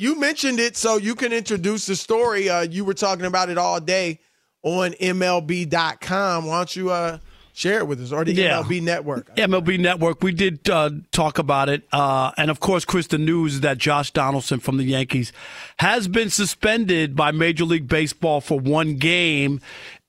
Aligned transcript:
You 0.00 0.14
mentioned 0.14 0.60
it, 0.60 0.76
so 0.76 0.96
you 0.96 1.16
can 1.16 1.32
introduce 1.32 1.86
the 1.86 1.96
story. 1.96 2.48
Uh, 2.48 2.60
you 2.60 2.84
were 2.84 2.94
talking 2.94 3.24
about 3.24 3.50
it 3.50 3.58
all 3.58 3.80
day 3.80 4.20
on 4.62 4.92
MLB.com. 4.92 6.46
Why 6.46 6.56
don't 6.56 6.76
you 6.76 6.90
uh, 6.90 7.18
share 7.52 7.80
it 7.80 7.88
with 7.88 8.00
us 8.00 8.12
or 8.12 8.24
the 8.24 8.32
yeah. 8.32 8.62
MLB 8.62 8.80
Network? 8.80 9.34
MLB 9.36 9.80
Network. 9.80 10.22
We 10.22 10.30
did 10.30 10.70
uh, 10.70 10.90
talk 11.10 11.40
about 11.40 11.68
it. 11.68 11.82
Uh, 11.90 12.30
and 12.36 12.48
of 12.48 12.60
course, 12.60 12.84
Chris, 12.84 13.08
the 13.08 13.18
news 13.18 13.58
that 13.62 13.78
Josh 13.78 14.12
Donaldson 14.12 14.60
from 14.60 14.76
the 14.76 14.84
Yankees 14.84 15.32
has 15.80 16.06
been 16.06 16.30
suspended 16.30 17.16
by 17.16 17.32
Major 17.32 17.64
League 17.64 17.88
Baseball 17.88 18.40
for 18.40 18.60
one 18.60 18.98
game. 18.98 19.60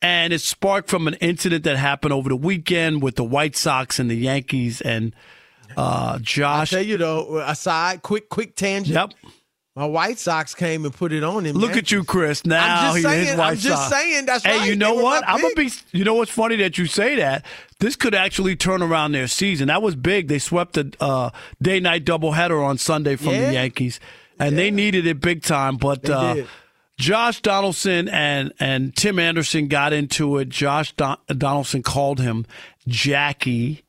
And 0.04 0.34
it 0.34 0.42
sparked 0.42 0.88
from 0.88 1.08
an 1.08 1.16
incident 1.16 1.64
that 1.64 1.78
happened 1.78 2.14
over 2.14 2.30
the 2.30 2.36
weekend 2.36 3.02
with 3.02 3.16
the 3.16 3.24
White 3.24 3.56
Sox 3.56 3.98
and 3.98 4.08
the 4.08 4.16
Yankees. 4.16 4.82
And 4.82 5.16
uh, 5.76 6.20
Josh. 6.20 6.74
I 6.74 6.78
tell 6.78 6.86
you, 6.86 6.98
though, 6.98 7.40
aside, 7.40 8.04
quick, 8.04 8.30
quick 8.30 8.56
tangent. 8.56 8.94
Yep 8.94 9.32
my 9.80 9.86
White 9.86 10.20
Sox 10.20 10.54
came 10.54 10.84
and 10.84 10.94
put 10.94 11.14
it 11.14 11.24
on 11.24 11.46
him. 11.46 11.56
Look 11.56 11.78
at 11.78 11.90
you, 11.90 12.04
Chris. 12.04 12.46
Now 12.46 12.90
I'm 12.90 13.02
just 13.02 13.08
saying, 13.08 13.38
White 13.38 13.52
I'm 13.52 13.56
just 13.56 13.84
Sox. 13.84 13.96
saying 13.96 14.26
that's 14.26 14.44
hey, 14.44 14.58
right. 14.58 14.70
you 14.70 14.76
know 14.76 14.96
what? 14.96 15.24
I'm 15.26 15.42
gonna 15.42 15.56
be. 15.56 15.72
You 15.94 16.04
know 16.04 16.16
what's 16.16 16.30
funny 16.30 16.58
that 16.58 16.78
you 16.78 16.86
say 16.86 17.16
that. 17.16 17.46
This 17.80 17.96
could 17.96 18.14
actually 18.14 18.58
turn 18.58 18.82
around 18.82 19.14
their 19.14 19.28
season. 19.28 19.70
That 19.70 19.82
was 19.82 19.96
big. 19.96 20.28
They 20.28 20.38
swept 20.38 20.74
the 20.74 20.94
uh, 21.00 21.30
day 21.62 21.80
night 21.80 22.04
doubleheader 22.04 22.62
on 22.62 22.78
Sunday 22.78 23.16
from 23.16 23.30
yeah. 23.30 23.48
the 23.48 23.54
Yankees, 23.54 24.02
and 24.38 24.52
yeah. 24.52 24.64
they 24.64 24.70
needed 24.70 25.08
it 25.08 25.22
big 25.22 25.44
time. 25.44 25.78
But 25.78 26.10
uh, 26.10 26.44
Josh 26.98 27.42
Donaldson 27.42 28.10
and 28.10 28.52
and 28.60 28.94
Tim 28.94 29.18
Anderson 29.18 29.70
got 29.70 29.94
into 29.94 30.40
it. 30.40 30.50
Josh 30.50 30.92
Don- 30.98 31.20
Donaldson 31.30 31.84
called 31.84 32.20
him 32.20 32.46
Jackie 32.86 33.86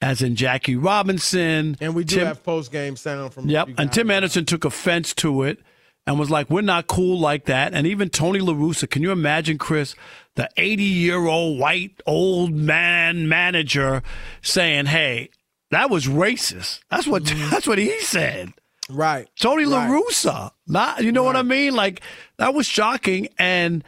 as 0.00 0.22
in 0.22 0.36
Jackie 0.36 0.76
Robinson. 0.76 1.76
And 1.80 1.94
we 1.94 2.04
do 2.04 2.16
Tim, 2.16 2.26
have 2.26 2.42
post 2.42 2.72
game 2.72 2.96
sound 2.96 3.32
from. 3.32 3.48
Yep. 3.48 3.70
And 3.78 3.92
Tim 3.92 4.10
Anderson 4.10 4.44
took 4.44 4.64
offense 4.64 5.14
to 5.14 5.42
it 5.42 5.58
and 6.06 6.18
was 6.18 6.30
like, 6.30 6.50
"We're 6.50 6.62
not 6.62 6.86
cool 6.86 7.18
like 7.18 7.46
that." 7.46 7.74
And 7.74 7.86
even 7.86 8.10
Tony 8.10 8.40
La 8.40 8.52
Russa, 8.52 8.88
can 8.88 9.02
you 9.02 9.12
imagine, 9.12 9.58
Chris, 9.58 9.94
the 10.34 10.48
80 10.56 10.82
year 10.82 11.26
old 11.26 11.58
white 11.58 12.00
old 12.06 12.52
man 12.52 13.28
manager 13.28 14.02
saying, 14.42 14.86
"Hey, 14.86 15.30
that 15.70 15.90
was 15.90 16.06
racist." 16.06 16.80
That's 16.90 17.06
what 17.06 17.24
mm-hmm. 17.24 17.50
that's 17.50 17.66
what 17.66 17.78
he 17.78 17.98
said. 18.00 18.52
Right. 18.88 19.28
Tony 19.40 19.64
right. 19.64 19.88
La 19.88 19.98
Russa. 19.98 20.50
Not 20.66 21.02
you 21.02 21.10
know 21.10 21.22
right. 21.22 21.34
what 21.34 21.36
I 21.36 21.42
mean? 21.42 21.74
Like 21.74 22.02
that 22.38 22.54
was 22.54 22.66
shocking. 22.66 23.28
And 23.38 23.82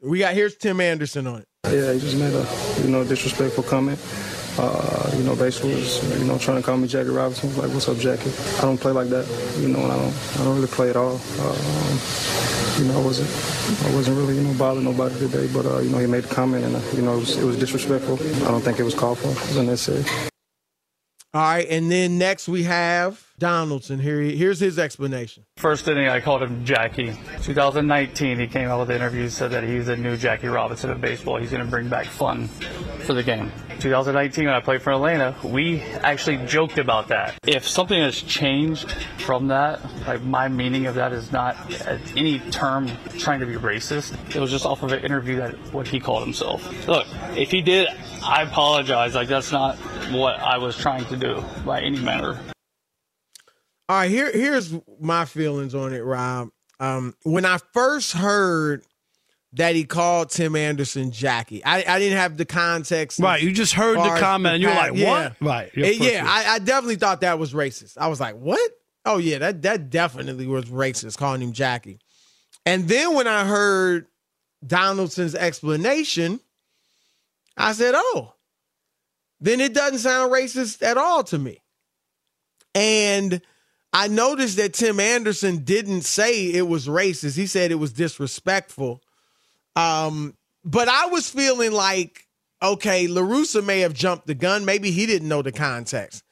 we 0.00 0.20
got 0.20 0.34
here's 0.34 0.56
Tim 0.56 0.80
Anderson 0.80 1.26
on 1.26 1.40
it. 1.40 1.48
Yeah, 1.66 1.94
he 1.94 1.98
just 1.98 2.18
made 2.18 2.34
a 2.34 2.82
you 2.84 2.90
know 2.90 3.04
disrespectful 3.04 3.64
comment 3.64 3.98
Uh, 4.56 5.10
you 5.16 5.24
know, 5.24 5.34
basically 5.34 5.74
was 5.74 6.20
you 6.20 6.26
know 6.26 6.38
trying 6.38 6.56
to 6.58 6.62
call 6.62 6.76
me 6.76 6.86
Jackie 6.86 7.10
Robinson. 7.10 7.54
Like, 7.56 7.70
what's 7.70 7.88
up, 7.88 7.98
Jackie? 7.98 8.30
I 8.58 8.62
don't 8.62 8.78
play 8.78 8.92
like 8.92 9.08
that. 9.08 9.26
You 9.58 9.68
know, 9.68 9.80
and 9.80 9.92
I 9.92 9.96
don't 9.96 10.14
I 10.40 10.44
don't 10.44 10.54
really 10.54 10.68
play 10.68 10.90
at 10.90 10.96
all. 10.96 11.14
Um, 11.14 11.98
you 12.78 12.84
know, 12.84 13.00
I 13.00 13.04
wasn't 13.04 13.30
I 13.84 13.94
wasn't 13.94 14.16
really 14.16 14.36
you 14.36 14.42
know 14.42 14.54
bothering 14.54 14.84
nobody 14.84 15.18
today, 15.18 15.48
but 15.52 15.66
uh, 15.66 15.78
you 15.78 15.90
know 15.90 15.98
he 15.98 16.06
made 16.06 16.24
a 16.24 16.28
comment 16.28 16.64
and 16.64 16.76
uh, 16.76 16.80
you 16.94 17.02
know 17.02 17.14
it 17.16 17.20
was, 17.20 17.36
it 17.36 17.44
was 17.44 17.58
disrespectful. 17.58 18.14
I 18.46 18.50
don't 18.50 18.60
think 18.60 18.78
it 18.78 18.84
was 18.84 18.94
called 18.94 19.18
for. 19.18 19.28
It 19.28 19.48
was 19.48 19.56
unnecessary. 19.56 20.04
All 21.32 21.42
right, 21.42 21.66
and 21.68 21.90
then 21.90 22.18
next 22.18 22.46
we 22.48 22.62
have 22.62 23.23
Donaldson. 23.38 23.98
Here, 23.98 24.20
here's 24.20 24.60
his 24.60 24.78
explanation. 24.78 25.44
First 25.56 25.88
inning, 25.88 26.08
I 26.08 26.20
called 26.20 26.42
him 26.42 26.64
Jackie. 26.64 27.16
2019, 27.42 28.38
he 28.38 28.46
came 28.46 28.68
out 28.68 28.80
with 28.80 28.90
an 28.90 28.96
interview 28.96 29.28
said 29.28 29.50
that 29.50 29.64
he's 29.64 29.86
the 29.86 29.96
new 29.96 30.16
Jackie 30.16 30.46
Robinson 30.46 30.90
of 30.90 31.00
baseball. 31.00 31.38
He's 31.38 31.50
going 31.50 31.64
to 31.64 31.70
bring 31.70 31.88
back 31.88 32.06
fun 32.06 32.46
for 32.46 33.14
the 33.14 33.22
game. 33.22 33.50
2019, 33.80 34.46
when 34.46 34.54
I 34.54 34.60
played 34.60 34.82
for 34.82 34.92
Atlanta, 34.92 35.34
we 35.42 35.82
actually 35.82 36.38
joked 36.46 36.78
about 36.78 37.08
that. 37.08 37.34
If 37.46 37.68
something 37.68 38.00
has 38.00 38.20
changed 38.22 38.90
from 39.18 39.48
that, 39.48 39.80
like 40.06 40.22
my 40.22 40.48
meaning 40.48 40.86
of 40.86 40.94
that 40.94 41.12
is 41.12 41.32
not 41.32 41.56
any 42.16 42.38
term 42.50 42.88
trying 43.18 43.40
to 43.40 43.46
be 43.46 43.54
racist. 43.54 44.14
It 44.34 44.40
was 44.40 44.50
just 44.50 44.64
off 44.64 44.82
of 44.82 44.92
an 44.92 45.04
interview 45.04 45.36
that 45.36 45.54
what 45.72 45.88
he 45.88 45.98
called 45.98 46.22
himself. 46.22 46.88
Look, 46.88 47.06
if 47.36 47.50
he 47.50 47.62
did, 47.62 47.88
I 48.22 48.42
apologize. 48.42 49.14
Like 49.14 49.28
that's 49.28 49.52
not 49.52 49.76
what 50.12 50.38
I 50.38 50.58
was 50.58 50.76
trying 50.76 51.04
to 51.06 51.16
do 51.16 51.44
by 51.64 51.80
any 51.80 51.98
manner. 51.98 52.38
All 53.88 53.96
right, 53.96 54.10
here 54.10 54.30
here's 54.32 54.74
my 54.98 55.26
feelings 55.26 55.74
on 55.74 55.92
it, 55.92 56.00
Rob. 56.00 56.48
Um, 56.80 57.14
when 57.22 57.44
I 57.44 57.58
first 57.72 58.12
heard 58.12 58.82
that 59.52 59.74
he 59.74 59.84
called 59.84 60.30
Tim 60.30 60.56
Anderson 60.56 61.12
Jackie, 61.12 61.62
I, 61.64 61.84
I 61.86 61.98
didn't 61.98 62.18
have 62.18 62.36
the 62.38 62.46
context. 62.46 63.20
Right, 63.20 63.42
you 63.42 63.52
just 63.52 63.74
heard 63.74 63.98
the 63.98 64.18
comment 64.18 64.54
and 64.54 64.62
you're 64.62 64.74
like, 64.74 64.92
"What?" 64.92 64.98
Yeah. 65.00 65.32
Right, 65.40 65.70
it, 65.74 65.96
yeah, 65.96 66.24
I, 66.26 66.54
I 66.54 66.58
definitely 66.60 66.96
thought 66.96 67.20
that 67.20 67.38
was 67.38 67.52
racist. 67.52 67.98
I 67.98 68.08
was 68.08 68.20
like, 68.20 68.36
"What?" 68.36 68.70
Oh 69.04 69.18
yeah, 69.18 69.38
that 69.38 69.62
that 69.62 69.90
definitely 69.90 70.46
was 70.46 70.64
racist, 70.66 71.18
calling 71.18 71.42
him 71.42 71.52
Jackie. 71.52 71.98
And 72.64 72.88
then 72.88 73.14
when 73.14 73.26
I 73.26 73.44
heard 73.44 74.06
Donaldson's 74.66 75.34
explanation, 75.34 76.40
I 77.54 77.74
said, 77.74 77.92
"Oh, 77.94 78.32
then 79.40 79.60
it 79.60 79.74
doesn't 79.74 79.98
sound 79.98 80.32
racist 80.32 80.82
at 80.82 80.96
all 80.96 81.22
to 81.24 81.38
me." 81.38 81.60
And 82.74 83.42
I 83.94 84.08
noticed 84.08 84.56
that 84.56 84.74
Tim 84.74 84.98
Anderson 84.98 85.58
didn't 85.58 86.02
say 86.02 86.52
it 86.52 86.66
was 86.66 86.88
racist. 86.88 87.36
He 87.36 87.46
said 87.46 87.70
it 87.70 87.76
was 87.76 87.92
disrespectful. 87.92 89.00
Um, 89.76 90.36
but 90.64 90.88
I 90.88 91.06
was 91.06 91.30
feeling 91.30 91.70
like, 91.70 92.26
okay, 92.60 93.06
LaRussa 93.06 93.64
may 93.64 93.80
have 93.80 93.94
jumped 93.94 94.26
the 94.26 94.34
gun. 94.34 94.64
Maybe 94.64 94.90
he 94.90 95.06
didn't 95.06 95.28
know 95.28 95.42
the 95.42 95.52
context. 95.52 96.24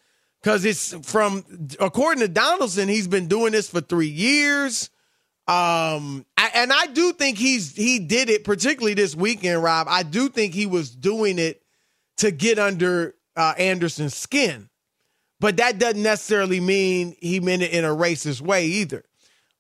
Because 0.43 0.65
it's 0.65 0.93
from, 1.09 1.45
according 1.79 2.23
to 2.23 2.29
Donaldson, 2.29 2.89
he's 2.89 3.07
been 3.07 3.29
doing 3.29 3.53
this 3.53 3.71
for 3.71 3.81
three 3.81 4.09
years. 4.09 4.91
Um, 5.47 6.27
I, 6.37 6.51
and 6.55 6.73
I 6.73 6.87
do 6.87 7.13
think 7.13 7.39
he's 7.39 7.77
he 7.77 8.01
did 8.01 8.29
it, 8.29 8.43
particularly 8.43 8.95
this 8.95 9.15
weekend, 9.15 9.63
Rob. 9.63 9.87
I 9.89 10.03
do 10.03 10.29
think 10.29 10.53
he 10.53 10.67
was 10.67 10.91
doing 10.91 11.39
it 11.39 11.63
to 12.17 12.33
get 12.33 12.59
under 12.59 13.15
uh, 13.37 13.55
Anderson's 13.57 14.17
skin. 14.17 14.69
But 15.43 15.57
that 15.57 15.79
doesn't 15.81 16.01
necessarily 16.01 16.61
mean 16.61 17.17
he 17.21 17.41
meant 17.41 17.63
it 17.63 17.73
in 17.73 17.85
a 17.85 17.89
racist 17.89 18.41
way 18.41 18.65
either. 18.67 19.03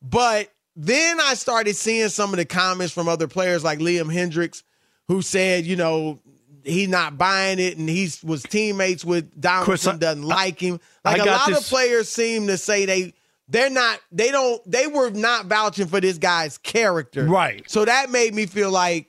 But 0.00 0.48
then 0.76 1.18
I 1.20 1.34
started 1.34 1.74
seeing 1.74 2.08
some 2.08 2.30
of 2.30 2.36
the 2.36 2.44
comments 2.44 2.94
from 2.94 3.08
other 3.08 3.26
players 3.26 3.64
like 3.64 3.80
Liam 3.80 4.04
Hendriks, 4.14 4.62
who 5.08 5.22
said, 5.22 5.66
you 5.66 5.74
know, 5.74 6.20
he's 6.62 6.88
not 6.88 7.18
buying 7.18 7.58
it 7.58 7.78
and 7.78 7.88
he 7.88 8.08
was 8.22 8.44
teammates 8.44 9.04
with 9.04 9.40
Donaldson, 9.40 9.92
Chris, 9.92 9.98
doesn't 9.98 10.22
like 10.22 10.60
him. 10.60 10.78
Like 11.04 11.20
a 11.20 11.24
lot 11.24 11.48
this. 11.48 11.58
of 11.58 11.66
players 11.66 12.08
seem 12.08 12.46
to 12.46 12.56
say 12.58 12.86
they 12.86 13.12
they're 13.48 13.68
not 13.68 13.98
they 14.12 14.30
don't 14.30 14.62
they 14.70 14.86
were 14.86 15.10
not 15.10 15.46
vouching 15.46 15.88
for 15.88 16.00
this 16.00 16.16
guy's 16.16 16.58
character. 16.58 17.24
Right. 17.24 17.68
So 17.68 17.84
that 17.84 18.08
made 18.08 18.36
me 18.36 18.46
feel 18.46 18.70
like 18.70 19.08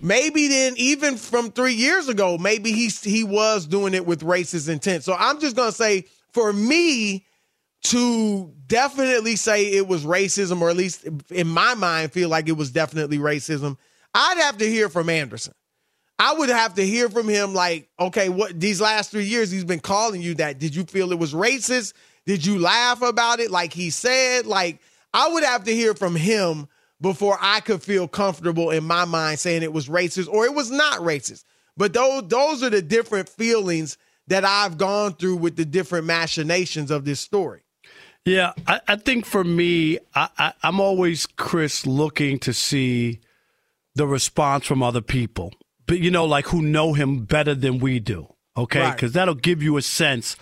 maybe 0.00 0.48
then 0.48 0.74
even 0.76 1.16
from 1.16 1.50
three 1.50 1.74
years 1.74 2.08
ago, 2.08 2.38
maybe 2.38 2.72
he 2.72 2.88
he 2.88 3.24
was 3.24 3.66
doing 3.66 3.94
it 3.94 4.06
with 4.06 4.20
racist 4.22 4.68
intent. 4.68 5.04
So 5.04 5.14
I'm 5.18 5.40
just 5.40 5.56
gonna 5.56 5.72
say 5.72 6.06
for 6.32 6.52
me 6.52 7.26
to 7.82 8.52
definitely 8.66 9.36
say 9.36 9.64
it 9.72 9.86
was 9.86 10.04
racism, 10.04 10.60
or 10.60 10.70
at 10.70 10.76
least 10.76 11.08
in 11.30 11.46
my 11.46 11.74
mind, 11.74 12.12
feel 12.12 12.28
like 12.28 12.48
it 12.48 12.56
was 12.56 12.70
definitely 12.70 13.18
racism, 13.18 13.76
I'd 14.14 14.38
have 14.38 14.58
to 14.58 14.68
hear 14.68 14.88
from 14.88 15.08
Anderson. 15.08 15.54
I 16.18 16.34
would 16.34 16.50
have 16.50 16.74
to 16.74 16.86
hear 16.86 17.08
from 17.08 17.28
him 17.28 17.54
like, 17.54 17.88
okay, 17.98 18.28
what 18.28 18.58
these 18.58 18.80
last 18.80 19.10
three 19.10 19.24
years 19.24 19.50
he's 19.50 19.64
been 19.64 19.80
calling 19.80 20.20
you 20.20 20.34
that. 20.34 20.58
Did 20.58 20.74
you 20.74 20.84
feel 20.84 21.12
it 21.12 21.18
was 21.18 21.32
racist? 21.32 21.94
Did 22.26 22.44
you 22.44 22.58
laugh 22.58 23.00
about 23.00 23.40
it 23.40 23.50
like 23.50 23.72
he 23.72 23.88
said? 23.88 24.44
Like, 24.44 24.80
I 25.14 25.28
would 25.30 25.42
have 25.42 25.64
to 25.64 25.74
hear 25.74 25.94
from 25.94 26.14
him 26.14 26.68
before 27.00 27.38
I 27.40 27.60
could 27.60 27.82
feel 27.82 28.08
comfortable 28.08 28.70
in 28.70 28.84
my 28.84 29.04
mind 29.04 29.38
saying 29.38 29.62
it 29.62 29.72
was 29.72 29.88
racist 29.88 30.28
or 30.28 30.44
it 30.44 30.54
was 30.54 30.70
not 30.70 31.00
racist. 31.00 31.44
But 31.76 31.92
those 31.92 32.28
those 32.28 32.62
are 32.62 32.70
the 32.70 32.82
different 32.82 33.28
feelings 33.28 33.96
that 34.26 34.44
I've 34.44 34.78
gone 34.78 35.14
through 35.14 35.36
with 35.36 35.56
the 35.56 35.64
different 35.64 36.06
machinations 36.06 36.90
of 36.90 37.04
this 37.04 37.20
story. 37.20 37.62
Yeah, 38.24 38.52
I, 38.66 38.80
I 38.86 38.96
think 38.96 39.24
for 39.24 39.42
me, 39.42 39.98
I, 40.14 40.28
I, 40.36 40.52
I'm 40.62 40.78
always 40.78 41.26
Chris 41.26 41.86
looking 41.86 42.38
to 42.40 42.52
see 42.52 43.20
the 43.94 44.06
response 44.06 44.66
from 44.66 44.82
other 44.82 45.00
people, 45.00 45.52
but 45.86 46.00
you 46.00 46.10
know, 46.10 46.26
like 46.26 46.46
who 46.48 46.60
know 46.62 46.92
him 46.92 47.24
better 47.24 47.54
than 47.54 47.78
we 47.78 47.98
do. 47.98 48.32
Okay, 48.56 48.90
because 48.90 49.10
right. 49.10 49.14
that'll 49.14 49.34
give 49.34 49.62
you 49.62 49.76
a 49.78 49.82
sense 49.82 50.36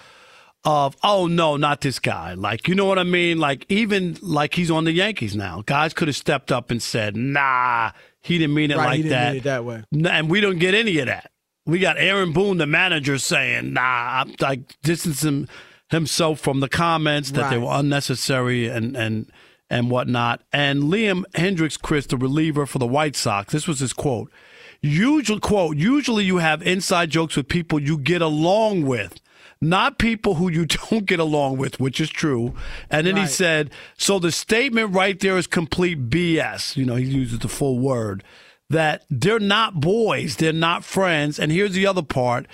of 0.64 0.96
oh 1.02 1.26
no, 1.26 1.56
not 1.56 1.80
this 1.80 1.98
guy. 1.98 2.34
Like 2.34 2.68
you 2.68 2.74
know 2.74 2.84
what 2.84 2.98
I 2.98 3.04
mean? 3.04 3.38
Like 3.38 3.64
even 3.68 4.16
like 4.20 4.54
he's 4.54 4.70
on 4.70 4.84
the 4.84 4.92
Yankees 4.92 5.36
now. 5.36 5.62
Guys 5.66 5.94
could 5.94 6.08
have 6.08 6.16
stepped 6.16 6.50
up 6.50 6.70
and 6.70 6.82
said, 6.82 7.16
"Nah, 7.16 7.92
he 8.20 8.38
didn't 8.38 8.54
mean 8.54 8.70
it 8.70 8.76
right, 8.76 9.00
like 9.00 9.10
that." 9.10 9.36
It 9.36 9.42
that 9.44 9.64
way, 9.64 9.84
and 9.92 10.30
we 10.30 10.40
don't 10.40 10.58
get 10.58 10.74
any 10.74 10.98
of 10.98 11.06
that. 11.06 11.30
We 11.66 11.78
got 11.78 11.98
Aaron 11.98 12.32
Boone, 12.32 12.58
the 12.58 12.66
manager, 12.66 13.18
saying, 13.18 13.72
"Nah, 13.72 14.22
I'm 14.22 14.34
like 14.40 14.60
distancing 14.82 15.48
himself 15.90 16.40
from 16.40 16.60
the 16.60 16.68
comments 16.68 17.30
that 17.32 17.42
right. 17.42 17.50
they 17.50 17.58
were 17.58 17.72
unnecessary 17.72 18.68
and 18.68 18.96
and." 18.96 19.30
And 19.70 19.90
whatnot. 19.90 20.40
And 20.50 20.84
Liam 20.84 21.24
Hendriks 21.34 21.78
Chris, 21.78 22.06
the 22.06 22.16
reliever 22.16 22.64
for 22.64 22.78
the 22.78 22.86
White 22.86 23.14
Sox, 23.14 23.52
this 23.52 23.68
was 23.68 23.80
his 23.80 23.92
quote. 23.92 24.32
Usually, 24.80 25.40
quote, 25.40 25.76
usually 25.76 26.24
you 26.24 26.38
have 26.38 26.62
inside 26.62 27.10
jokes 27.10 27.36
with 27.36 27.48
people 27.48 27.78
you 27.78 27.98
get 27.98 28.22
along 28.22 28.86
with 28.86 29.20
not 29.60 29.98
people 29.98 30.34
who 30.34 30.50
you 30.50 30.66
don't 30.90 31.06
get 31.06 31.20
along 31.20 31.58
with, 31.58 31.80
which 31.80 32.00
is 32.00 32.10
true. 32.10 32.54
And 32.90 33.06
then 33.06 33.14
right. 33.14 33.22
he 33.22 33.26
said, 33.28 33.70
so 33.96 34.18
the 34.18 34.32
statement 34.32 34.94
right 34.94 35.18
there 35.18 35.36
is 35.36 35.46
complete 35.46 36.10
BS. 36.10 36.76
You 36.76 36.84
know, 36.84 36.96
he 36.96 37.04
uses 37.04 37.40
the 37.40 37.48
full 37.48 37.78
word 37.78 38.24
that 38.70 39.04
they're 39.08 39.40
not 39.40 39.80
boys, 39.80 40.36
they're 40.36 40.52
not 40.52 40.84
friends. 40.84 41.38
And 41.38 41.50
here's 41.50 41.72
the 41.72 41.86
other 41.86 42.02
part. 42.02 42.46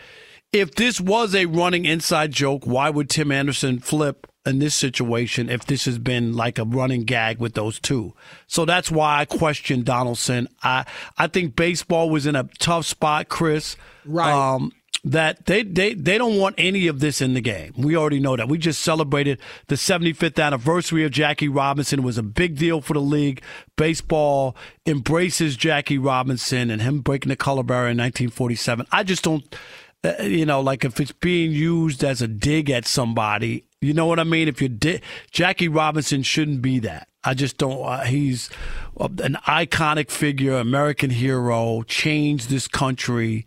If 0.52 0.76
this 0.76 1.00
was 1.00 1.34
a 1.34 1.46
running 1.46 1.84
inside 1.84 2.30
joke, 2.30 2.64
why 2.64 2.88
would 2.88 3.10
Tim 3.10 3.32
Anderson 3.32 3.80
flip 3.80 4.28
in 4.46 4.58
this 4.58 4.74
situation 4.74 5.48
if 5.48 5.64
this 5.66 5.86
has 5.86 5.98
been 5.98 6.34
like 6.34 6.58
a 6.58 6.64
running 6.64 7.04
gag 7.04 7.38
with 7.38 7.54
those 7.54 7.80
two. 7.80 8.14
So 8.46 8.64
that's 8.64 8.90
why 8.90 9.20
I 9.20 9.24
question 9.24 9.82
Donaldson. 9.82 10.48
I 10.62 10.84
I 11.16 11.26
think 11.28 11.56
baseball 11.56 12.10
was 12.10 12.26
in 12.26 12.36
a 12.36 12.48
tough 12.58 12.86
spot, 12.86 13.28
Chris. 13.28 13.76
Right. 14.04 14.30
Um, 14.30 14.72
that 15.04 15.44
they, 15.44 15.62
they, 15.62 15.92
they 15.92 16.16
don't 16.16 16.38
want 16.38 16.54
any 16.56 16.86
of 16.86 17.00
this 17.00 17.20
in 17.20 17.34
the 17.34 17.40
game. 17.40 17.72
We 17.76 17.96
already 17.96 18.20
know 18.20 18.36
that. 18.36 18.48
We 18.48 18.56
just 18.56 18.80
celebrated 18.80 19.38
the 19.66 19.74
75th 19.74 20.42
anniversary 20.42 21.04
of 21.04 21.12
Jackie 21.12 21.48
Robinson. 21.48 22.00
It 22.00 22.04
was 22.04 22.16
a 22.16 22.22
big 22.22 22.56
deal 22.56 22.80
for 22.80 22.94
the 22.94 23.00
league. 23.00 23.42
Baseball 23.76 24.56
embraces 24.86 25.56
Jackie 25.56 25.98
Robinson 25.98 26.70
and 26.70 26.80
him 26.80 27.00
breaking 27.00 27.28
the 27.28 27.36
color 27.36 27.62
barrier 27.62 27.90
in 27.90 27.98
1947. 27.98 28.86
I 28.90 29.02
just 29.02 29.22
don't, 29.22 29.54
uh, 30.02 30.22
you 30.22 30.46
know, 30.46 30.62
like 30.62 30.86
if 30.86 30.98
it's 30.98 31.12
being 31.12 31.52
used 31.52 32.02
as 32.02 32.22
a 32.22 32.28
dig 32.28 32.70
at 32.70 32.86
somebody, 32.86 33.64
you 33.82 33.92
know 33.92 34.06
what 34.06 34.18
I 34.18 34.24
mean? 34.24 34.48
If 34.48 34.62
you 34.62 34.70
di- 34.70 35.02
Jackie 35.30 35.68
Robinson 35.68 36.22
shouldn't 36.22 36.62
be 36.62 36.78
that. 36.78 37.08
I 37.22 37.34
just 37.34 37.58
don't. 37.58 37.82
Uh, 37.82 38.04
he's 38.04 38.50
an 38.98 39.38
iconic 39.46 40.10
figure, 40.10 40.56
American 40.56 41.10
hero, 41.10 41.82
changed 41.82 42.48
this 42.48 42.68
country 42.68 43.46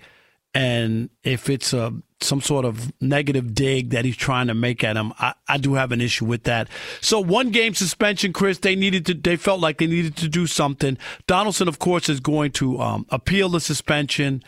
and 0.58 1.12
if 1.22 1.52
it's 1.52 1.72
a 1.72 1.94
some 2.20 2.42
sort 2.42 2.66
of 2.66 2.92
negative 3.00 3.54
dig 3.54 3.92
that 3.92 4.06
he's 4.06 4.18
trying 4.18 4.48
to 4.48 4.56
make 4.56 4.84
at 4.84 4.98
him, 4.98 5.14
I, 5.20 5.36
I 5.48 5.60
do 5.60 5.76
have 5.76 5.92
an 5.92 6.02
issue 6.02 6.26
with 6.26 6.46
that. 6.46 6.68
So 7.00 7.20
one 7.20 7.52
game 7.52 7.76
suspension, 7.76 8.34
Chris. 8.34 8.58
They 8.58 8.76
needed 8.76 9.06
to. 9.06 9.14
They 9.14 9.36
felt 9.36 9.60
like 9.60 9.78
they 9.78 9.86
needed 9.86 10.16
to 10.18 10.28
do 10.28 10.48
something. 10.48 10.98
Donaldson, 11.28 11.68
of 11.68 11.78
course, 11.78 12.10
is 12.10 12.20
going 12.20 12.54
to 12.54 12.80
um, 12.80 13.06
appeal 13.10 13.50
the 13.50 13.60
suspension 13.60 14.44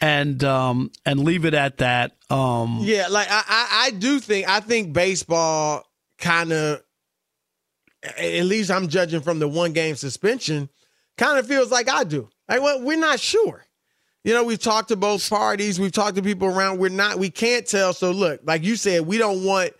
and 0.00 0.42
um, 0.44 0.92
and 1.04 1.24
leave 1.24 1.44
it 1.44 1.52
at 1.52 1.76
that. 1.76 2.16
Um, 2.30 2.78
yeah, 2.80 3.08
like 3.08 3.28
I, 3.30 3.42
I, 3.46 3.68
I 3.86 3.90
do 3.90 4.18
think 4.18 4.48
I 4.48 4.60
think 4.60 4.94
baseball 4.94 5.84
kind 6.16 6.52
of, 6.54 6.82
at 8.16 8.44
least 8.44 8.70
I'm 8.70 8.88
judging 8.88 9.20
from 9.20 9.40
the 9.40 9.48
one 9.48 9.74
game 9.74 9.94
suspension, 9.94 10.70
kind 11.18 11.38
of 11.38 11.46
feels 11.46 11.70
like 11.70 11.90
I 11.90 12.04
do. 12.04 12.30
Like, 12.48 12.62
well, 12.62 12.80
we're 12.80 12.96
not 12.96 13.20
sure. 13.20 13.66
You 14.24 14.34
know, 14.34 14.44
we've 14.44 14.58
talked 14.58 14.88
to 14.88 14.96
both 14.96 15.28
parties. 15.28 15.80
We've 15.80 15.92
talked 15.92 16.16
to 16.16 16.22
people 16.22 16.48
around. 16.48 16.78
We're 16.78 16.90
not, 16.90 17.18
we 17.18 17.30
can't 17.30 17.66
tell. 17.66 17.92
So 17.92 18.10
look, 18.10 18.40
like 18.44 18.64
you 18.64 18.76
said, 18.76 19.06
we 19.06 19.16
don't 19.16 19.44
want 19.44 19.72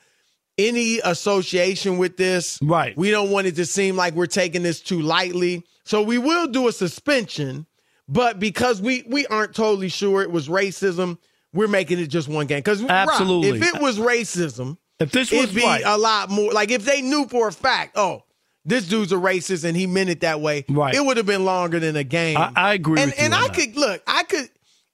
any 0.56 0.98
association 1.04 1.98
with 1.98 2.16
this. 2.16 2.58
Right. 2.62 2.96
We 2.96 3.10
don't 3.10 3.30
want 3.30 3.46
it 3.46 3.56
to 3.56 3.66
seem 3.66 3.96
like 3.96 4.14
we're 4.14 4.26
taking 4.26 4.62
this 4.62 4.80
too 4.80 5.00
lightly. 5.02 5.64
So 5.84 6.02
we 6.02 6.18
will 6.18 6.46
do 6.46 6.68
a 6.68 6.72
suspension, 6.72 7.66
but 8.08 8.38
because 8.38 8.80
we 8.80 9.02
we 9.08 9.26
aren't 9.26 9.54
totally 9.54 9.88
sure 9.88 10.22
it 10.22 10.30
was 10.30 10.48
racism, 10.48 11.18
we're 11.52 11.68
making 11.68 11.98
it 11.98 12.06
just 12.06 12.28
one 12.28 12.46
game. 12.46 12.58
Because 12.58 12.84
Absolutely. 12.84 13.58
if 13.58 13.74
it 13.74 13.80
was 13.80 13.98
racism, 13.98 14.76
If 15.00 15.10
this 15.10 15.30
was 15.30 15.44
it'd 15.44 15.54
be 15.54 15.62
right. 15.62 15.82
a 15.84 15.98
lot 15.98 16.30
more. 16.30 16.52
Like 16.52 16.70
if 16.70 16.84
they 16.84 17.02
knew 17.02 17.26
for 17.26 17.48
a 17.48 17.52
fact, 17.52 17.96
oh, 17.96 18.22
this 18.70 18.86
dude's 18.88 19.12
a 19.12 19.16
racist 19.16 19.64
and 19.64 19.76
he 19.76 19.86
meant 19.86 20.08
it 20.10 20.20
that 20.20 20.40
way, 20.40 20.64
Right. 20.68 20.94
it 20.94 21.04
would 21.04 21.16
have 21.18 21.26
been 21.26 21.44
longer 21.44 21.78
than 21.78 21.96
a 21.96 22.04
game. 22.04 22.36
I, 22.38 22.52
I 22.56 22.74
agree 22.74 23.00
and 23.00 23.10
with 23.10 23.18
you. 23.18 23.24
and 23.26 23.34
I 23.34 23.48
that. 23.48 23.54
could 23.54 23.76
look, 23.76 24.02
I 24.06 24.22
could 24.22 24.48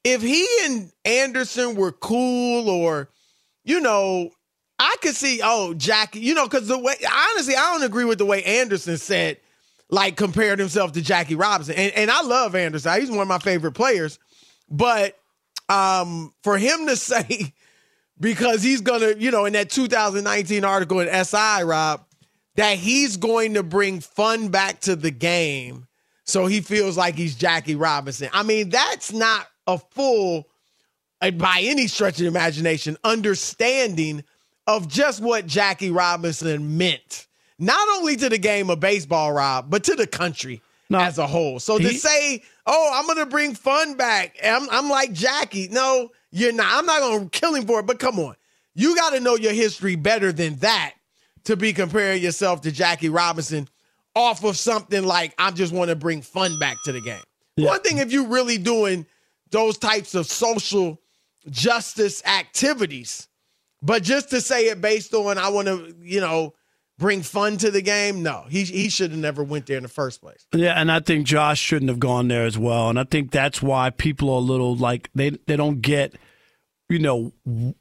if 0.04 0.22
he 0.22 0.46
and 0.64 0.90
Anderson 1.04 1.74
were 1.76 1.92
cool 1.92 2.68
or 2.68 3.08
you 3.64 3.80
know, 3.80 4.30
I 4.78 4.96
could 5.02 5.14
see 5.16 5.40
oh 5.42 5.74
Jackie, 5.74 6.20
you 6.20 6.34
know, 6.34 6.44
because 6.48 6.68
the 6.68 6.78
way 6.78 6.94
honestly, 7.32 7.54
I 7.54 7.72
don't 7.72 7.82
agree 7.84 8.04
with 8.04 8.18
the 8.18 8.26
way 8.26 8.42
Anderson 8.44 8.96
said, 8.98 9.38
like 9.90 10.16
compared 10.16 10.58
himself 10.58 10.92
to 10.92 11.02
Jackie 11.02 11.34
Robinson, 11.34 11.74
and 11.76 11.92
and 11.94 12.10
I 12.10 12.22
love 12.22 12.54
Anderson, 12.54 13.00
he's 13.00 13.10
one 13.10 13.20
of 13.20 13.28
my 13.28 13.38
favorite 13.38 13.72
players, 13.72 14.18
but 14.70 15.16
um 15.68 16.32
for 16.42 16.56
him 16.58 16.86
to 16.86 16.96
say 16.96 17.52
because 18.18 18.62
he's 18.62 18.80
gonna, 18.80 19.12
you 19.18 19.30
know, 19.30 19.44
in 19.44 19.52
that 19.54 19.68
2019 19.70 20.64
article 20.64 21.00
in 21.00 21.24
SI, 21.24 21.62
Rob, 21.64 22.05
that 22.56 22.78
he's 22.78 23.16
going 23.16 23.54
to 23.54 23.62
bring 23.62 24.00
fun 24.00 24.48
back 24.48 24.80
to 24.80 24.96
the 24.96 25.10
game. 25.10 25.86
So 26.24 26.46
he 26.46 26.60
feels 26.60 26.96
like 26.96 27.14
he's 27.14 27.36
Jackie 27.36 27.76
Robinson. 27.76 28.28
I 28.32 28.42
mean, 28.42 28.70
that's 28.70 29.12
not 29.12 29.46
a 29.66 29.78
full, 29.78 30.48
uh, 31.20 31.30
by 31.30 31.60
any 31.62 31.86
stretch 31.86 32.14
of 32.14 32.20
the 32.20 32.26
imagination, 32.26 32.96
understanding 33.04 34.24
of 34.66 34.88
just 34.88 35.22
what 35.22 35.46
Jackie 35.46 35.90
Robinson 35.90 36.76
meant. 36.76 37.26
Not 37.58 37.86
only 37.96 38.16
to 38.16 38.28
the 38.28 38.38
game 38.38 38.68
of 38.70 38.80
baseball, 38.80 39.32
Rob, 39.32 39.70
but 39.70 39.84
to 39.84 39.94
the 39.94 40.06
country 40.06 40.60
as 40.92 41.18
a 41.18 41.26
whole. 41.26 41.58
So 41.60 41.78
to 41.78 41.94
say, 41.94 42.42
oh, 42.66 42.90
I'm 42.94 43.06
going 43.06 43.18
to 43.18 43.26
bring 43.26 43.54
fun 43.54 43.94
back, 43.96 44.36
I'm, 44.44 44.68
I'm 44.70 44.90
like 44.90 45.12
Jackie. 45.12 45.68
No, 45.68 46.10
you're 46.30 46.52
not. 46.52 46.66
I'm 46.70 46.86
not 46.86 47.00
going 47.00 47.28
to 47.28 47.38
kill 47.38 47.54
him 47.54 47.66
for 47.66 47.80
it, 47.80 47.86
but 47.86 47.98
come 47.98 48.18
on. 48.18 48.34
You 48.74 48.94
got 48.94 49.10
to 49.10 49.20
know 49.20 49.36
your 49.36 49.52
history 49.52 49.96
better 49.96 50.32
than 50.32 50.56
that 50.56 50.94
to 51.46 51.56
be 51.56 51.72
comparing 51.72 52.22
yourself 52.22 52.60
to 52.62 52.72
Jackie 52.72 53.08
Robinson 53.08 53.68
off 54.14 54.44
of 54.44 54.56
something 54.56 55.04
like 55.04 55.34
I 55.38 55.50
just 55.50 55.72
want 55.72 55.90
to 55.90 55.96
bring 55.96 56.22
fun 56.22 56.58
back 56.58 56.76
to 56.84 56.92
the 56.92 57.00
game. 57.00 57.22
One 57.56 57.80
thing 57.80 57.98
if 57.98 58.12
you're 58.12 58.28
really 58.28 58.58
doing 58.58 59.06
those 59.50 59.78
types 59.78 60.14
of 60.14 60.26
social 60.26 61.00
justice 61.48 62.22
activities, 62.26 63.28
but 63.80 64.02
just 64.02 64.30
to 64.30 64.40
say 64.40 64.66
it 64.66 64.80
based 64.80 65.14
on 65.14 65.38
I 65.38 65.48
want 65.48 65.68
to, 65.68 65.94
you 66.02 66.20
know, 66.20 66.54
bring 66.98 67.22
fun 67.22 67.56
to 67.58 67.70
the 67.70 67.82
game, 67.82 68.22
no. 68.22 68.44
He 68.48 68.64
he 68.64 68.88
should 68.88 69.10
have 69.10 69.20
never 69.20 69.42
went 69.42 69.66
there 69.66 69.76
in 69.76 69.82
the 69.82 69.88
first 69.88 70.20
place. 70.20 70.46
Yeah, 70.52 70.78
and 70.78 70.90
I 70.90 71.00
think 71.00 71.26
Josh 71.26 71.60
shouldn't 71.60 71.88
have 71.88 72.00
gone 72.00 72.28
there 72.28 72.44
as 72.44 72.58
well. 72.58 72.90
And 72.90 72.98
I 72.98 73.04
think 73.04 73.30
that's 73.30 73.62
why 73.62 73.90
people 73.90 74.30
are 74.30 74.38
a 74.38 74.40
little 74.40 74.76
like 74.76 75.10
they 75.14 75.30
they 75.46 75.56
don't 75.56 75.80
get 75.80 76.14
you 76.88 76.98
know 76.98 77.32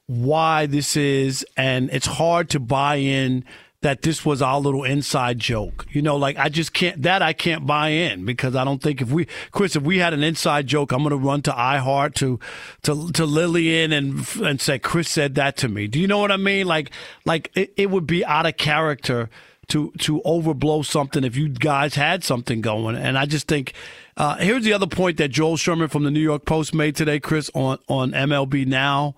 why 0.08 0.66
this 0.66 0.98
is 0.98 1.46
and 1.56 1.90
it's 1.92 2.08
hard 2.08 2.50
to 2.52 2.60
buy 2.60 2.96
in 2.96 3.46
that 3.86 4.02
this 4.02 4.26
was 4.26 4.42
our 4.42 4.60
little 4.60 4.84
inside 4.84 5.38
joke. 5.38 5.86
You 5.92 6.02
know, 6.02 6.16
like 6.16 6.40
I 6.40 6.50
just 6.50 6.74
can't 6.74 7.04
that 7.04 7.22
I 7.22 7.34
can't 7.34 7.68
buy 7.68 7.90
in 7.90 8.26
because 8.26 8.56
I 8.56 8.64
don't 8.64 8.82
think 8.82 9.00
if 9.00 9.12
we 9.12 9.28
Chris 9.52 9.76
if 9.76 9.84
we 9.84 10.00
had 10.00 10.12
an 10.12 10.24
inside 10.24 10.66
joke, 10.66 10.92
I'm 10.92 11.04
going 11.04 11.12
to 11.12 11.18
run 11.18 11.44
to 11.44 11.52
iHeart 11.52 12.16
to 12.16 12.40
to 12.82 13.12
to 13.12 13.26
Lillian 13.26 13.92
and 13.92 14.28
and 14.42 14.60
say 14.60 14.80
Chris 14.80 15.08
said 15.08 15.36
that 15.36 15.56
to 15.58 15.70
me. 15.70 15.86
Do 15.86 16.00
you 16.00 16.08
know 16.08 16.18
what 16.18 16.32
I 16.32 16.38
mean? 16.38 16.66
Like 16.66 16.90
like 17.26 17.52
it, 17.54 17.74
it 17.78 17.92
would 17.92 18.08
be 18.08 18.26
out 18.26 18.48
of 18.48 18.58
character 18.58 19.30
to 19.68 19.92
to 20.00 20.20
overblow 20.26 20.84
something 20.84 21.24
if 21.24 21.36
you 21.36 21.50
guys 21.50 21.94
had 21.94 22.24
something 22.24 22.62
going. 22.62 22.96
And 22.96 23.20
I 23.20 23.28
just 23.28 23.48
think 23.48 23.74
uh, 24.18 24.36
here's 24.38 24.64
the 24.64 24.74
other 24.74 24.88
point 24.88 25.18
that 25.18 25.30
Joel 25.30 25.58
Sherman 25.58 25.90
from 25.90 26.04
the 26.04 26.12
New 26.12 26.20
York 26.22 26.46
Post 26.46 26.74
made 26.74 26.96
today, 26.96 27.20
Chris, 27.20 27.50
on 27.54 27.80
on 27.88 28.12
MLB 28.12 28.66
Now, 28.66 29.16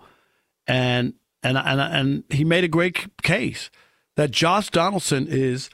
and 0.66 1.14
and 1.44 1.58
and 1.58 1.80
and 1.82 2.24
he 2.30 2.44
made 2.44 2.64
a 2.64 2.68
great 2.68 3.22
case 3.22 3.70
that 4.16 4.32
Josh 4.32 4.70
Donaldson 4.72 5.28
is 5.30 5.70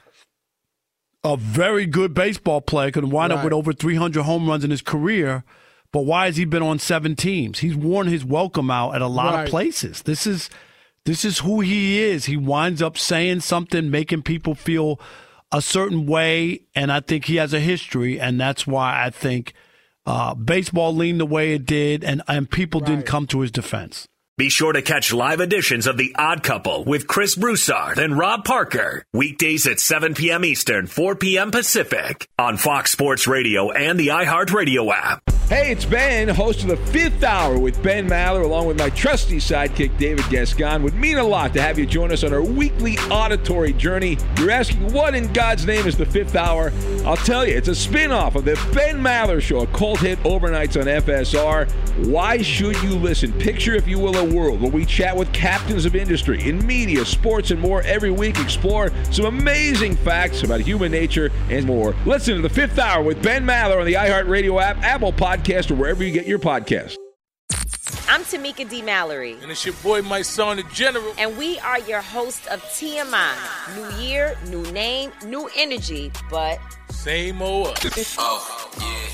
a 1.24 1.36
very 1.38 1.86
good 1.86 2.12
baseball 2.12 2.60
player, 2.60 2.90
could 2.90 3.10
wind 3.10 3.32
up 3.32 3.42
with 3.42 3.52
over 3.54 3.72
300 3.72 4.24
home 4.24 4.46
runs 4.46 4.62
in 4.62 4.70
his 4.70 4.82
career. 4.82 5.42
But 5.90 6.00
why 6.02 6.26
has 6.26 6.36
he 6.36 6.44
been 6.44 6.62
on 6.62 6.78
seven 6.78 7.16
teams? 7.16 7.60
He's 7.60 7.74
worn 7.76 8.08
his 8.08 8.24
welcome 8.24 8.70
out 8.70 8.94
at 8.94 9.00
a 9.00 9.06
lot 9.06 9.32
Right. 9.32 9.44
of 9.44 9.48
places. 9.48 10.02
This 10.02 10.26
is 10.26 10.50
this 11.06 11.24
is 11.24 11.38
who 11.38 11.60
he 11.60 11.98
is. 12.02 12.26
He 12.26 12.36
winds 12.36 12.82
up 12.82 12.98
saying 12.98 13.40
something, 13.40 13.90
making 13.90 14.22
people 14.22 14.54
feel 14.54 15.00
a 15.54 15.62
certain 15.62 16.04
way, 16.04 16.62
and 16.74 16.90
I 16.90 16.98
think 16.98 17.26
he 17.26 17.36
has 17.36 17.54
a 17.54 17.60
history, 17.60 18.18
and 18.18 18.40
that's 18.40 18.66
why 18.66 19.04
I 19.04 19.10
think 19.10 19.54
uh, 20.04 20.34
baseball 20.34 20.92
leaned 20.92 21.20
the 21.20 21.26
way 21.26 21.54
it 21.54 21.64
did, 21.64 22.02
and 22.02 22.22
and 22.26 22.50
people 22.50 22.80
didn't 22.80 23.06
come 23.06 23.28
to 23.28 23.40
his 23.40 23.52
defense. 23.52 24.08
Be 24.36 24.48
sure 24.48 24.72
to 24.72 24.82
catch 24.82 25.12
live 25.12 25.38
editions 25.38 25.86
of 25.86 25.96
The 25.96 26.12
Odd 26.18 26.42
Couple 26.42 26.82
with 26.82 27.06
Chris 27.06 27.36
Broussard 27.36 28.00
and 28.00 28.18
Rob 28.18 28.44
Parker. 28.44 29.06
Weekdays 29.12 29.64
at 29.68 29.78
7 29.78 30.14
p.m. 30.14 30.44
Eastern, 30.44 30.88
4 30.88 31.14
p.m. 31.14 31.52
Pacific 31.52 32.28
on 32.36 32.56
Fox 32.56 32.90
Sports 32.90 33.28
Radio 33.28 33.70
and 33.70 33.96
the 33.96 34.08
iHeartRadio 34.08 34.92
app. 34.92 35.22
Hey, 35.48 35.70
it's 35.70 35.84
Ben, 35.84 36.26
host 36.28 36.62
of 36.62 36.68
the 36.68 36.76
fifth 36.90 37.22
hour 37.22 37.58
with 37.58 37.80
Ben 37.82 38.08
Maller, 38.08 38.42
along 38.42 38.66
with 38.66 38.78
my 38.78 38.88
trusty 38.90 39.36
sidekick, 39.36 39.96
David 39.98 40.24
Gascon. 40.30 40.82
Would 40.82 40.94
mean 40.94 41.18
a 41.18 41.22
lot 41.22 41.52
to 41.52 41.60
have 41.62 41.78
you 41.78 41.86
join 41.86 42.10
us 42.10 42.24
on 42.24 42.32
our 42.32 42.42
weekly 42.42 42.96
auditory 43.10 43.74
journey. 43.74 44.16
You're 44.38 44.50
asking, 44.50 44.92
what 44.92 45.14
in 45.14 45.32
God's 45.32 45.66
name 45.66 45.86
is 45.86 45.96
the 45.96 46.06
fifth 46.06 46.34
hour? 46.34 46.72
I'll 47.04 47.18
tell 47.18 47.46
you, 47.46 47.54
it's 47.54 47.68
a 47.68 47.74
spin 47.74 48.10
off 48.10 48.34
of 48.34 48.46
the 48.46 48.54
Ben 48.74 49.00
Maller 49.00 49.40
Show, 49.40 49.60
a 49.60 49.66
cult 49.68 50.00
hit 50.00 50.18
overnights 50.20 50.80
on 50.80 50.86
FSR. 50.86 51.70
Why 52.08 52.40
should 52.40 52.82
you 52.82 52.94
listen? 52.96 53.30
Picture, 53.34 53.74
if 53.74 53.86
you 53.86 53.98
will, 53.98 54.23
a 54.24 54.34
world 54.34 54.60
where 54.60 54.70
we 54.70 54.84
chat 54.84 55.16
with 55.16 55.32
captains 55.32 55.84
of 55.84 55.94
industry 55.94 56.48
in 56.48 56.64
media, 56.66 57.04
sports, 57.04 57.50
and 57.50 57.60
more 57.60 57.82
every 57.82 58.10
week. 58.10 58.38
Explore 58.38 58.90
some 59.10 59.26
amazing 59.26 59.96
facts 59.96 60.42
about 60.42 60.60
human 60.60 60.90
nature 60.90 61.30
and 61.50 61.66
more. 61.66 61.94
Listen 62.06 62.36
to 62.36 62.42
the 62.42 62.48
fifth 62.48 62.78
hour 62.78 63.02
with 63.02 63.22
Ben 63.22 63.44
Maller 63.44 63.78
on 63.80 63.86
the 63.86 63.94
iHeartRadio 63.94 64.62
app, 64.62 64.78
Apple 64.82 65.12
Podcast, 65.12 65.70
or 65.70 65.74
wherever 65.74 66.02
you 66.02 66.12
get 66.12 66.26
your 66.26 66.38
podcasts. 66.38 66.96
I'm 68.08 68.22
Tamika 68.22 68.68
D. 68.68 68.82
Mallory. 68.82 69.36
And 69.42 69.50
it's 69.50 69.64
your 69.64 69.74
boy, 69.76 70.02
my 70.02 70.22
son, 70.22 70.58
the 70.58 70.62
General. 70.64 71.14
And 71.18 71.36
we 71.36 71.58
are 71.60 71.80
your 71.80 72.00
hosts 72.00 72.46
of 72.46 72.62
TMI. 72.62 73.34
New 73.76 74.02
year, 74.02 74.36
new 74.48 74.62
name, 74.72 75.10
new 75.26 75.48
energy, 75.56 76.12
but. 76.30 76.58
Same 76.90 77.42
old 77.42 77.68
us. 77.68 78.16
oh, 78.18 78.70
yeah. 78.78 79.13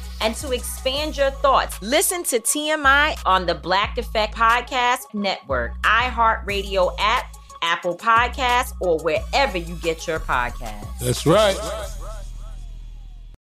and 0.21 0.35
to 0.35 0.51
expand 0.51 1.17
your 1.17 1.31
thoughts, 1.31 1.81
listen 1.81 2.23
to 2.23 2.39
TMI 2.39 3.19
on 3.25 3.45
the 3.45 3.55
Black 3.55 3.97
Effect 3.97 4.35
Podcast 4.35 5.13
Network, 5.13 5.73
iHeartRadio 5.81 6.95
app, 6.99 7.35
Apple 7.63 7.97
Podcasts, 7.97 8.73
or 8.79 8.99
wherever 8.99 9.57
you 9.57 9.75
get 9.75 10.07
your 10.07 10.19
podcasts. 10.19 10.99
That's 10.99 11.25
right. 11.25 11.57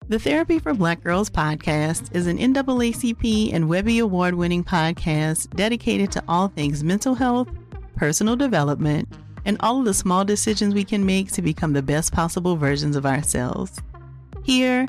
The 0.09 0.19
Therapy 0.19 0.59
for 0.59 0.73
Black 0.73 1.03
Girls 1.03 1.29
podcast 1.29 2.15
is 2.17 2.27
an 2.27 2.39
NAACP 2.39 3.53
and 3.53 3.69
Webby 3.69 3.99
Award 3.99 4.35
winning 4.37 4.65
podcast 4.65 5.55
dedicated 5.55 6.11
to 6.13 6.25
all 6.27 6.49
things 6.49 6.83
mental 6.83 7.15
health, 7.15 7.49
personal 7.95 8.35
development, 8.35 9.07
and 9.45 9.59
all 9.61 9.81
of 9.81 9.85
the 9.85 9.93
small 9.93 10.25
decisions 10.25 10.73
we 10.75 10.85
can 10.85 11.05
make 11.05 11.31
to 11.33 11.43
become 11.43 11.75
the 11.75 11.83
best 11.83 12.13
possible 12.13 12.57
versions 12.57 12.97
of 12.97 13.05
ourselves. 13.05 13.83
Here, 14.45 14.89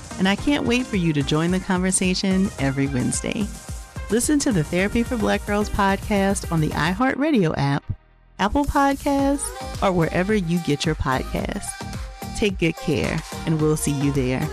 and 0.21 0.29
I 0.29 0.35
can't 0.35 0.67
wait 0.67 0.85
for 0.85 0.97
you 0.97 1.13
to 1.13 1.23
join 1.23 1.49
the 1.49 1.59
conversation 1.59 2.51
every 2.59 2.85
Wednesday. 2.85 3.47
Listen 4.11 4.37
to 4.37 4.51
the 4.51 4.63
Therapy 4.63 5.01
for 5.01 5.17
Black 5.17 5.43
Girls 5.47 5.67
podcast 5.67 6.51
on 6.51 6.61
the 6.61 6.69
iHeartRadio 6.69 7.55
app, 7.57 7.83
Apple 8.37 8.63
Podcasts, 8.63 9.49
or 9.81 9.91
wherever 9.91 10.35
you 10.35 10.59
get 10.59 10.85
your 10.85 10.93
podcasts. 10.93 11.71
Take 12.37 12.59
good 12.59 12.75
care, 12.75 13.19
and 13.47 13.59
we'll 13.59 13.75
see 13.75 13.93
you 13.93 14.11
there. 14.11 14.47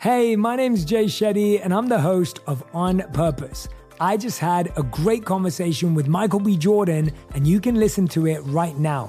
Hey, 0.00 0.36
my 0.36 0.56
name's 0.56 0.84
Jay 0.84 1.06
Shetty, 1.06 1.58
and 1.64 1.72
I'm 1.72 1.88
the 1.88 2.02
host 2.02 2.40
of 2.46 2.62
On 2.74 2.98
Purpose. 3.14 3.66
I 3.98 4.18
just 4.18 4.40
had 4.40 4.74
a 4.76 4.82
great 4.82 5.24
conversation 5.24 5.94
with 5.94 6.06
Michael 6.06 6.40
B. 6.40 6.58
Jordan, 6.58 7.12
and 7.34 7.48
you 7.48 7.60
can 7.60 7.76
listen 7.76 8.08
to 8.08 8.26
it 8.26 8.40
right 8.40 8.76
now. 8.76 9.08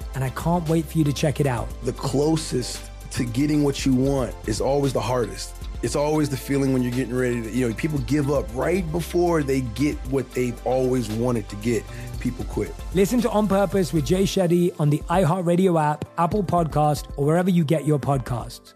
and 0.15 0.23
I 0.23 0.29
can't 0.31 0.67
wait 0.69 0.85
for 0.85 0.97
you 0.97 1.03
to 1.03 1.13
check 1.13 1.39
it 1.39 1.47
out. 1.47 1.67
The 1.83 1.93
closest 1.93 2.89
to 3.11 3.25
getting 3.25 3.63
what 3.63 3.85
you 3.85 3.93
want 3.93 4.35
is 4.47 4.61
always 4.61 4.93
the 4.93 5.01
hardest. 5.01 5.55
It's 5.83 5.95
always 5.95 6.29
the 6.29 6.37
feeling 6.37 6.73
when 6.73 6.83
you're 6.83 6.91
getting 6.91 7.15
ready 7.15 7.41
to, 7.41 7.51
you 7.51 7.67
know, 7.67 7.73
people 7.73 7.99
give 7.99 8.29
up 8.29 8.45
right 8.53 8.89
before 8.91 9.41
they 9.41 9.61
get 9.61 9.97
what 10.11 10.31
they've 10.33 10.59
always 10.65 11.09
wanted 11.09 11.49
to 11.49 11.55
get 11.57 11.83
people 12.19 12.45
quit. 12.45 12.73
Listen 12.93 13.19
to 13.21 13.29
On 13.31 13.47
Purpose 13.47 13.91
with 13.91 14.05
Jay 14.05 14.23
Shetty 14.23 14.79
on 14.79 14.89
the 14.89 14.99
iHeartRadio 15.09 15.81
app, 15.81 16.05
Apple 16.19 16.43
Podcast, 16.43 17.11
or 17.17 17.25
wherever 17.25 17.49
you 17.49 17.63
get 17.63 17.85
your 17.85 17.99
podcasts. 17.99 18.75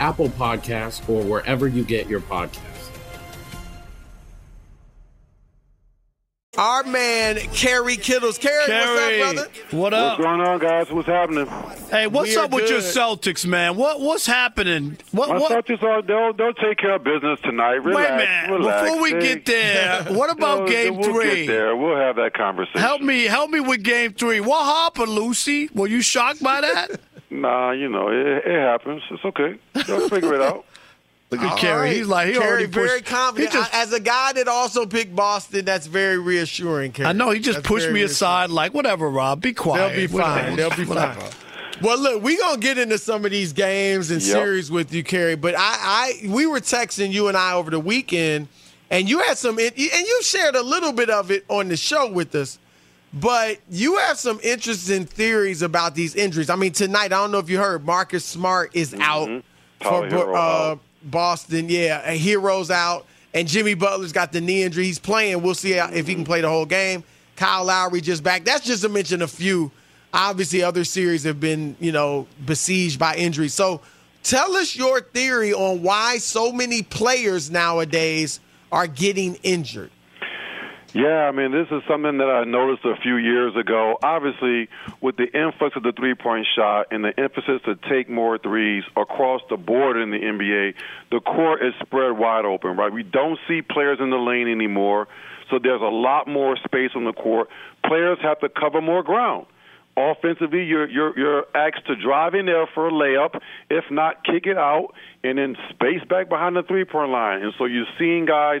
Apple 0.00 0.28
Podcasts, 0.30 1.06
or 1.08 1.22
wherever 1.22 1.66
you 1.68 1.84
get 1.84 2.08
your 2.08 2.20
podcasts. 2.20 2.60
Our 6.56 6.84
man, 6.84 7.34
Kerry 7.52 7.96
Kittles. 7.96 8.38
Kerry, 8.38 8.66
Kerry, 8.66 9.18
what's 9.18 9.40
up, 9.40 9.46
brother? 9.48 9.50
What 9.76 9.92
up? 9.92 10.18
What's 10.20 10.24
going 10.28 10.40
on, 10.40 10.58
guys? 10.60 10.88
What's 10.92 11.08
happening? 11.08 11.46
Hey, 11.90 12.06
what's 12.06 12.28
We 12.30 12.36
are 12.36 12.44
up 12.44 12.52
with 12.52 12.70
your. 12.70 12.78
Celtics, 12.78 13.44
man? 13.44 13.74
What 13.76 14.00
what's 14.00 14.24
happening? 14.24 14.96
What 15.10 15.30
My 15.30 15.38
what? 15.40 15.50
Celtics 15.50 15.82
are 15.82 16.00
they'll 16.02 16.32
they'll 16.32 16.54
take 16.54 16.78
care 16.78 16.94
of 16.94 17.02
business 17.02 17.40
tonight. 17.42 17.82
Relax, 17.82 17.96
Wait 17.96 18.06
a 18.06 18.16
minute. 18.16 18.58
relax. 18.60 18.82
Before 18.88 19.02
we 19.02 19.12
They- 19.14 19.20
get 19.34 19.46
there, 19.46 20.04
what 20.16 20.30
about 20.30 20.58
We'll- 20.60 20.68
game 20.68 20.96
we'll 20.96 21.12
three? 21.12 21.34
Get 21.46 21.46
there. 21.48 21.76
We'll 21.76 21.96
have 21.96 22.14
that 22.16 22.34
conversation. 22.34 22.80
Help 22.80 23.00
me, 23.02 23.24
help 23.24 23.50
me 23.50 23.58
with 23.58 23.82
game 23.82 24.12
three. 24.12 24.38
What 24.38 24.64
happened, 24.64 25.10
Lucy? 25.10 25.70
Were 25.74 25.88
you 25.88 26.02
shocked 26.02 26.40
by 26.40 26.60
that? 26.60 27.00
Nah, 27.40 27.72
you 27.72 27.88
know 27.88 28.08
it, 28.08 28.44
it 28.46 28.60
happens. 28.60 29.02
It's 29.10 29.24
okay. 29.24 29.56
They'll 29.86 30.08
figure 30.08 30.34
it 30.34 30.40
out. 30.40 30.64
Look 31.30 31.40
at 31.40 31.50
All 31.52 31.58
Kerry. 31.58 31.80
right. 31.88 31.96
He's 31.96 32.06
like 32.06 32.28
he 32.28 32.34
Kerry, 32.34 32.46
already 32.46 32.66
very 32.66 33.02
confident. 33.02 33.52
He 33.52 33.58
just, 33.58 33.74
I- 33.74 33.82
as 33.82 33.92
a 33.92 33.98
guy 33.98 34.34
that 34.34 34.46
also 34.46 34.86
picked 34.86 35.16
Boston, 35.16 35.64
that's 35.64 35.86
very 35.86 36.18
reassuring. 36.18 36.92
Kerry. 36.92 37.08
I 37.08 37.12
know 37.12 37.30
he 37.30 37.40
just 37.40 37.56
That's 37.58 37.66
pushed 37.66 37.86
me 37.88 37.94
reassuring. 38.02 38.10
aside, 38.10 38.50
like 38.50 38.72
whatever, 38.72 39.10
Rob. 39.10 39.40
Be 39.40 39.52
quiet. 39.52 39.94
They'll 39.96 40.06
be 40.06 40.06
fine. 40.06 40.54
They'll 40.56 40.70
be 40.76 40.84
fine. 40.84 41.16
Well, 41.82 41.98
look, 41.98 42.22
we're 42.22 42.38
gonna 42.38 42.60
get 42.60 42.78
into 42.78 42.98
some 42.98 43.24
of 43.24 43.32
these 43.32 43.52
games 43.52 44.12
and 44.12 44.22
Yep. 44.22 44.32
series 44.32 44.70
with 44.70 44.92
you, 44.94 45.02
Kerry. 45.02 45.34
But 45.34 45.56
I, 45.56 46.22
I, 46.24 46.28
we 46.28 46.46
were 46.46 46.60
texting 46.60 47.10
you 47.10 47.26
and 47.26 47.36
I 47.36 47.54
over 47.54 47.70
the 47.70 47.80
weekend, 47.80 48.46
and 48.90 49.08
you 49.08 49.18
had 49.20 49.36
some, 49.36 49.58
and 49.58 49.72
you 49.76 50.22
shared 50.22 50.54
a 50.54 50.62
little 50.62 50.92
bit 50.92 51.10
of 51.10 51.32
it 51.32 51.44
on 51.48 51.68
the 51.68 51.76
show 51.76 52.08
with 52.08 52.32
us. 52.36 52.60
But 53.14 53.60
you 53.70 53.96
have 53.98 54.18
some 54.18 54.40
interesting 54.42 55.04
theories 55.06 55.62
about 55.62 55.94
these 55.94 56.16
injuries. 56.16 56.50
I 56.50 56.56
mean, 56.56 56.72
tonight, 56.72 57.06
I 57.06 57.08
don't 57.20 57.30
know 57.30 57.38
if 57.38 57.48
you 57.48 57.58
heard, 57.58 57.84
Marcus 57.86 58.24
Smart 58.24 58.74
is 58.74 58.92
out 58.94 59.42
Tyler 59.80 60.10
for 60.10 60.34
uh. 60.36 60.76
Boston. 61.04 61.68
Yeah, 61.68 62.02
and 62.04 62.18
Herro's 62.18 62.70
out, 62.72 63.06
and 63.32 63.46
Jimmy 63.46 63.74
Butler's 63.74 64.12
got 64.12 64.32
the 64.32 64.40
knee 64.40 64.62
injury. 64.64 64.84
He's 64.84 64.98
playing. 64.98 65.42
We'll 65.42 65.54
see 65.54 65.72
how- 65.72 65.90
if 65.90 66.08
he 66.08 66.14
can 66.14 66.24
play 66.24 66.40
the 66.40 66.48
whole 66.48 66.66
game. 66.66 67.04
Kyle 67.36 67.64
Lowry 67.64 68.00
just 68.00 68.22
back. 68.22 68.44
That's 68.44 68.64
just 68.64 68.82
to 68.82 68.88
mention 68.88 69.22
a 69.22 69.28
few. 69.28 69.70
Obviously, 70.12 70.62
other 70.62 70.84
series 70.84 71.24
have 71.24 71.40
been, 71.40 71.76
you 71.80 71.92
know, 71.92 72.26
besieged 72.46 72.98
by 72.98 73.16
injuries. 73.16 73.52
So, 73.54 73.80
tell 74.22 74.56
us 74.56 74.74
your 74.76 75.00
theory 75.00 75.52
on 75.52 75.82
why 75.82 76.18
so 76.18 76.52
many 76.52 76.82
players 76.82 77.50
nowadays 77.50 78.38
are 78.72 78.86
getting 78.86 79.34
injured. 79.42 79.90
Yeah, 80.94 81.26
I 81.26 81.32
mean, 81.32 81.50
this 81.50 81.66
is 81.72 81.82
something 81.88 82.18
that 82.18 82.30
I 82.30 82.44
noticed 82.44 82.84
a 82.84 82.94
few 83.02 83.16
years 83.16 83.56
ago. 83.56 83.98
Obviously, 84.00 84.68
with 85.00 85.16
the 85.16 85.26
influx 85.26 85.74
of 85.74 85.82
the 85.82 85.90
three 85.90 86.14
point 86.14 86.46
shot 86.54 86.86
and 86.92 87.04
the 87.04 87.12
emphasis 87.18 87.62
to 87.64 87.74
take 87.90 88.08
more 88.08 88.38
threes 88.38 88.84
across 88.96 89.42
the 89.50 89.56
board 89.56 89.96
in 89.96 90.12
the 90.12 90.18
NBA, 90.18 90.74
the 91.10 91.18
court 91.18 91.64
is 91.64 91.74
spread 91.84 92.16
wide 92.16 92.44
open, 92.44 92.76
right? 92.76 92.92
We 92.92 93.02
don't 93.02 93.40
see 93.48 93.60
players 93.60 93.98
in 94.00 94.10
the 94.10 94.18
lane 94.18 94.46
anymore, 94.46 95.08
so 95.50 95.58
there's 95.60 95.82
a 95.82 95.84
lot 95.84 96.28
more 96.28 96.56
space 96.64 96.90
on 96.94 97.04
the 97.04 97.12
court. 97.12 97.48
Players 97.84 98.18
have 98.22 98.38
to 98.40 98.48
cover 98.48 98.80
more 98.80 99.02
ground. 99.02 99.46
Offensively, 99.96 100.62
you're 100.62 100.88
you're 100.88 101.18
you're 101.18 101.44
asked 101.56 101.86
to 101.88 101.96
drive 101.96 102.34
in 102.34 102.46
there 102.46 102.68
for 102.72 102.86
a 102.86 102.92
layup, 102.92 103.40
if 103.68 103.84
not 103.90 104.24
kick 104.24 104.46
it 104.46 104.56
out, 104.56 104.94
and 105.24 105.38
then 105.38 105.56
space 105.70 106.04
back 106.08 106.28
behind 106.28 106.54
the 106.54 106.62
three 106.62 106.84
point 106.84 107.10
line. 107.10 107.42
And 107.42 107.52
so 107.58 107.64
you're 107.64 107.86
seeing 107.98 108.26
guys 108.26 108.60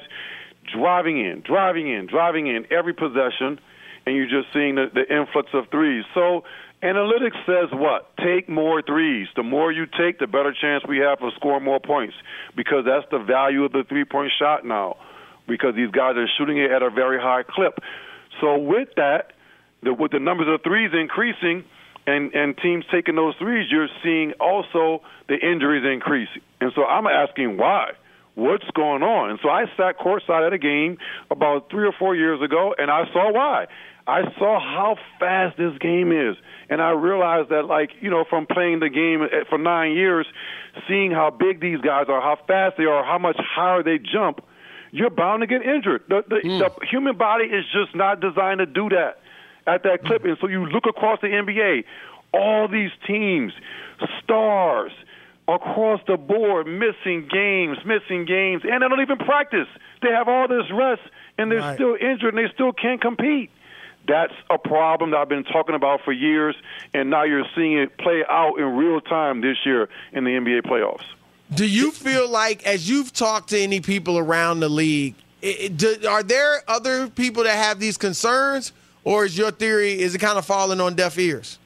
driving 0.72 1.18
in, 1.18 1.42
driving 1.46 1.88
in, 1.88 2.06
driving 2.06 2.46
in 2.46 2.66
every 2.72 2.94
possession, 2.94 3.60
and 4.06 4.16
you're 4.16 4.28
just 4.28 4.52
seeing 4.52 4.74
the, 4.74 4.86
the 4.92 5.02
influx 5.02 5.48
of 5.54 5.64
threes. 5.70 6.04
So 6.14 6.44
analytics 6.82 7.38
says 7.46 7.70
what? 7.72 8.16
Take 8.18 8.48
more 8.48 8.82
threes. 8.82 9.28
The 9.36 9.42
more 9.42 9.72
you 9.72 9.86
take, 9.86 10.18
the 10.18 10.26
better 10.26 10.54
chance 10.58 10.84
we 10.86 10.98
have 10.98 11.22
of 11.22 11.32
scoring 11.36 11.64
more 11.64 11.80
points 11.80 12.14
because 12.56 12.84
that's 12.84 13.06
the 13.10 13.18
value 13.18 13.64
of 13.64 13.72
the 13.72 13.84
three 13.88 14.04
point 14.04 14.32
shot 14.38 14.64
now 14.64 14.96
because 15.46 15.74
these 15.74 15.90
guys 15.90 16.16
are 16.16 16.28
shooting 16.38 16.58
it 16.58 16.70
at 16.70 16.82
a 16.82 16.90
very 16.90 17.18
high 17.20 17.42
clip. 17.42 17.78
So 18.40 18.58
with 18.58 18.88
that, 18.96 19.32
the, 19.82 19.92
with 19.92 20.12
the 20.12 20.18
numbers 20.18 20.48
of 20.48 20.62
threes 20.62 20.90
increasing 20.92 21.64
and, 22.06 22.34
and 22.34 22.56
teams 22.56 22.84
taking 22.90 23.16
those 23.16 23.34
threes, 23.38 23.66
you're 23.70 23.88
seeing 24.02 24.32
also 24.40 25.02
the 25.28 25.36
injuries 25.36 25.84
increase. 25.90 26.28
And 26.60 26.72
so 26.74 26.84
I'm 26.84 27.06
asking 27.06 27.56
why 27.56 27.92
what's 28.34 28.68
going 28.74 29.02
on? 29.02 29.30
And 29.30 29.38
so 29.42 29.48
I 29.48 29.66
sat 29.76 29.98
courtside 29.98 30.46
at 30.46 30.52
a 30.52 30.58
game 30.58 30.98
about 31.30 31.70
three 31.70 31.86
or 31.86 31.92
four 31.92 32.14
years 32.16 32.42
ago, 32.42 32.74
and 32.76 32.90
I 32.90 33.04
saw 33.12 33.32
why. 33.32 33.66
I 34.06 34.22
saw 34.38 34.60
how 34.60 34.96
fast 35.18 35.56
this 35.56 35.72
game 35.78 36.12
is, 36.12 36.36
and 36.68 36.82
I 36.82 36.90
realized 36.90 37.48
that, 37.48 37.64
like 37.64 37.90
you 38.00 38.10
know, 38.10 38.24
from 38.28 38.46
playing 38.46 38.80
the 38.80 38.90
game 38.90 39.26
for 39.48 39.56
nine 39.56 39.92
years, 39.92 40.26
seeing 40.86 41.10
how 41.10 41.30
big 41.30 41.60
these 41.60 41.80
guys 41.80 42.06
are, 42.08 42.20
how 42.20 42.38
fast 42.46 42.76
they 42.76 42.84
are, 42.84 43.02
how 43.02 43.18
much 43.18 43.38
higher 43.38 43.82
they 43.82 43.98
jump, 43.98 44.44
you're 44.90 45.10
bound 45.10 45.40
to 45.40 45.46
get 45.46 45.62
injured. 45.62 46.02
The, 46.08 46.22
the, 46.28 46.36
mm. 46.36 46.58
the 46.58 46.86
human 46.86 47.16
body 47.16 47.44
is 47.44 47.64
just 47.72 47.94
not 47.96 48.20
designed 48.20 48.58
to 48.58 48.66
do 48.66 48.90
that 48.90 49.20
at 49.66 49.82
that 49.84 50.04
clip. 50.04 50.24
And 50.24 50.36
so 50.40 50.48
you 50.48 50.66
look 50.66 50.84
across 50.86 51.20
the 51.20 51.28
NBA, 51.28 51.84
all 52.32 52.68
these 52.68 52.90
teams, 53.06 53.52
stars, 54.22 54.92
across 55.46 56.00
the 56.06 56.16
board 56.16 56.66
missing 56.66 57.28
games, 57.30 57.78
missing 57.84 58.24
games, 58.24 58.62
and 58.64 58.82
they 58.82 58.88
don't 58.88 59.00
even 59.00 59.18
practice. 59.18 59.68
They 60.02 60.10
have 60.10 60.28
all 60.28 60.48
this 60.48 60.70
rest, 60.72 61.02
and 61.38 61.50
they're 61.50 61.58
right. 61.58 61.74
still 61.74 61.94
injured, 61.94 62.34
and 62.34 62.38
they 62.38 62.52
still 62.52 62.72
can't 62.72 63.00
compete. 63.00 63.50
That's 64.06 64.34
a 64.50 64.58
problem 64.58 65.12
that 65.12 65.18
I've 65.18 65.28
been 65.28 65.44
talking 65.44 65.74
about 65.74 66.00
for 66.04 66.12
years, 66.12 66.54
and 66.92 67.10
now 67.10 67.24
you're 67.24 67.46
seeing 67.54 67.78
it 67.78 67.96
play 67.98 68.22
out 68.28 68.58
in 68.58 68.76
real 68.76 69.00
time 69.00 69.40
this 69.40 69.56
year 69.64 69.88
in 70.12 70.24
the 70.24 70.30
NBA 70.30 70.62
playoffs. 70.62 71.04
Do 71.54 71.66
you 71.66 71.90
feel 71.90 72.28
like, 72.28 72.66
as 72.66 72.88
you've 72.88 73.12
talked 73.12 73.50
to 73.50 73.58
any 73.58 73.80
people 73.80 74.18
around 74.18 74.60
the 74.60 74.68
league, 74.68 75.14
it, 75.40 75.76
do, 75.76 75.96
are 76.08 76.22
there 76.22 76.62
other 76.68 77.08
people 77.08 77.44
that 77.44 77.56
have 77.56 77.78
these 77.78 77.96
concerns, 77.96 78.72
or 79.04 79.24
is 79.26 79.36
your 79.36 79.50
theory 79.50 80.00
is 80.00 80.14
it 80.14 80.18
kind 80.18 80.38
of 80.38 80.44
falling 80.46 80.80
on 80.80 80.94
deaf 80.94 81.18
ears? 81.18 81.58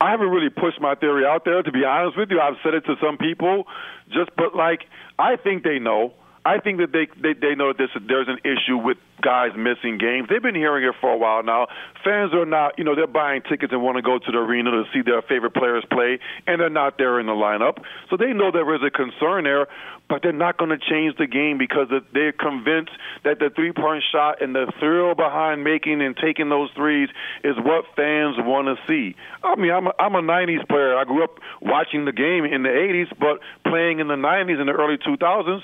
I 0.00 0.10
haven't 0.10 0.28
really 0.28 0.50
pushed 0.50 0.80
my 0.80 0.94
theory 0.94 1.24
out 1.24 1.44
there, 1.44 1.62
to 1.62 1.72
be 1.72 1.84
honest 1.84 2.16
with 2.16 2.30
you. 2.30 2.40
I've 2.40 2.54
said 2.62 2.74
it 2.74 2.84
to 2.86 2.94
some 3.02 3.16
people, 3.16 3.64
just 4.12 4.30
but 4.36 4.54
like 4.54 4.80
I 5.18 5.36
think 5.36 5.62
they 5.64 5.78
know. 5.78 6.14
I 6.44 6.58
think 6.58 6.78
that 6.78 6.92
they 6.92 7.08
they, 7.20 7.32
they 7.32 7.54
know 7.54 7.72
that 7.72 7.78
this, 7.78 7.90
there's 8.06 8.28
an 8.28 8.38
issue 8.44 8.76
with 8.76 8.98
guys 9.22 9.52
missing 9.56 9.96
games. 9.96 10.28
They've 10.28 10.42
been 10.42 10.54
hearing 10.54 10.84
it 10.84 10.94
for 11.00 11.10
a 11.10 11.16
while 11.16 11.42
now. 11.42 11.68
Fans 12.04 12.34
are 12.34 12.44
not, 12.44 12.78
you 12.78 12.84
know, 12.84 12.94
they're 12.94 13.06
buying 13.06 13.40
tickets 13.48 13.72
and 13.72 13.82
want 13.82 13.96
to 13.96 14.02
go 14.02 14.18
to 14.18 14.30
the 14.30 14.38
arena 14.38 14.70
to 14.70 14.84
see 14.92 15.00
their 15.00 15.22
favorite 15.22 15.54
players 15.54 15.84
play, 15.90 16.18
and 16.46 16.60
they're 16.60 16.68
not 16.68 16.98
there 16.98 17.18
in 17.20 17.26
the 17.26 17.32
lineup. 17.32 17.78
So 18.10 18.18
they 18.18 18.32
know 18.32 18.50
there 18.52 18.74
is 18.74 18.82
a 18.84 18.90
concern 18.90 19.44
there, 19.44 19.68
but 20.08 20.20
they're 20.22 20.32
not 20.32 20.58
going 20.58 20.70
to 20.70 20.78
change 20.78 21.16
the 21.16 21.26
game 21.26 21.56
because 21.56 21.88
they're 22.12 22.32
convinced 22.32 22.92
that 23.24 23.38
the 23.38 23.48
three-point 23.54 24.04
shot 24.12 24.42
and 24.42 24.54
the 24.54 24.70
thrill 24.78 25.14
behind 25.14 25.64
making 25.64 26.02
and 26.02 26.14
taking 26.16 26.50
those 26.50 26.68
threes 26.76 27.08
is 27.42 27.56
what 27.56 27.84
fans 27.96 28.36
want 28.38 28.68
to 28.68 28.76
see. 28.86 29.16
I 29.42 29.56
mean, 29.56 29.70
I'm 29.70 29.86
a, 29.86 29.92
I'm 29.98 30.14
a 30.14 30.22
'90s 30.22 30.68
player. 30.68 30.96
I 30.96 31.04
grew 31.04 31.24
up 31.24 31.38
watching 31.62 32.04
the 32.04 32.12
game 32.12 32.44
in 32.44 32.62
the 32.62 32.68
'80s, 32.68 33.08
but 33.18 33.40
playing 33.66 34.00
in 34.00 34.08
the 34.08 34.16
'90s 34.16 34.60
and 34.60 34.68
the 34.68 34.72
early 34.72 34.98
2000s. 34.98 35.62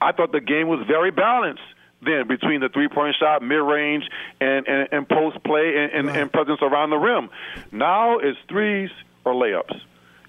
I 0.00 0.12
thought 0.12 0.32
the 0.32 0.40
game 0.40 0.68
was 0.68 0.84
very 0.86 1.10
balanced 1.10 1.62
then 2.02 2.28
between 2.28 2.60
the 2.60 2.68
three 2.68 2.88
point 2.88 3.16
shot, 3.18 3.42
mid 3.42 3.58
range, 3.58 4.04
and, 4.40 4.66
and, 4.66 4.88
and 4.92 5.08
post 5.08 5.42
play 5.44 5.74
and, 5.76 5.92
and, 5.92 6.08
right. 6.08 6.20
and 6.20 6.32
presence 6.32 6.60
around 6.62 6.90
the 6.90 6.96
rim. 6.96 7.30
Now 7.72 8.18
it's 8.18 8.38
threes 8.48 8.90
or 9.24 9.34
layups. 9.34 9.80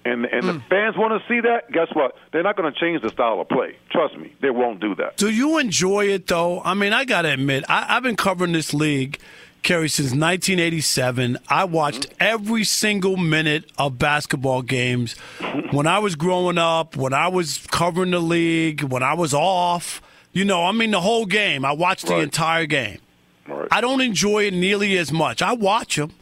And 0.04 0.24
and 0.24 0.42
mm. 0.42 0.46
the 0.46 0.52
hmm. 0.54 0.68
fans 0.68 0.96
want 0.96 1.20
to 1.20 1.28
see 1.28 1.40
that. 1.40 1.70
Guess 1.70 1.88
what? 1.92 2.14
They're 2.32 2.42
not 2.42 2.56
going 2.56 2.72
to 2.72 2.78
change 2.78 3.02
the 3.02 3.10
style 3.10 3.40
of 3.40 3.48
play. 3.48 3.76
Trust 3.90 4.16
me, 4.16 4.32
they 4.40 4.50
won't 4.50 4.80
do 4.80 4.94
that. 4.94 5.16
Do 5.16 5.28
you 5.28 5.58
enjoy 5.58 6.06
it 6.06 6.26
though? 6.26 6.62
I 6.62 6.74
mean, 6.74 6.92
I 6.92 7.04
got 7.04 7.22
to 7.22 7.32
admit, 7.32 7.64
I, 7.68 7.96
I've 7.96 8.02
been 8.02 8.16
covering 8.16 8.52
this 8.52 8.72
league. 8.72 9.18
Kerry, 9.62 9.88
since 9.88 10.08
1987, 10.12 11.38
I 11.48 11.64
watched 11.64 12.06
every 12.18 12.64
single 12.64 13.16
minute 13.16 13.70
of 13.76 13.98
basketball 13.98 14.62
games. 14.62 15.14
When 15.70 15.86
I 15.86 15.98
was 15.98 16.14
growing 16.14 16.58
up, 16.58 16.96
when 16.96 17.12
I 17.12 17.28
was 17.28 17.66
covering 17.70 18.12
the 18.12 18.20
league, 18.20 18.82
when 18.82 19.02
I 19.02 19.14
was 19.14 19.34
off, 19.34 20.00
you 20.32 20.44
know, 20.44 20.64
I 20.64 20.72
mean, 20.72 20.90
the 20.90 21.00
whole 21.00 21.26
game. 21.26 21.64
I 21.64 21.72
watched 21.72 22.06
the 22.06 22.18
entire 22.18 22.66
game. 22.66 22.98
Right. 23.46 23.68
I 23.70 23.80
don't 23.80 24.00
enjoy 24.00 24.44
it 24.44 24.54
nearly 24.54 24.96
as 24.98 25.12
much. 25.12 25.42
I 25.42 25.52
watch 25.52 25.96
them, 25.96 26.12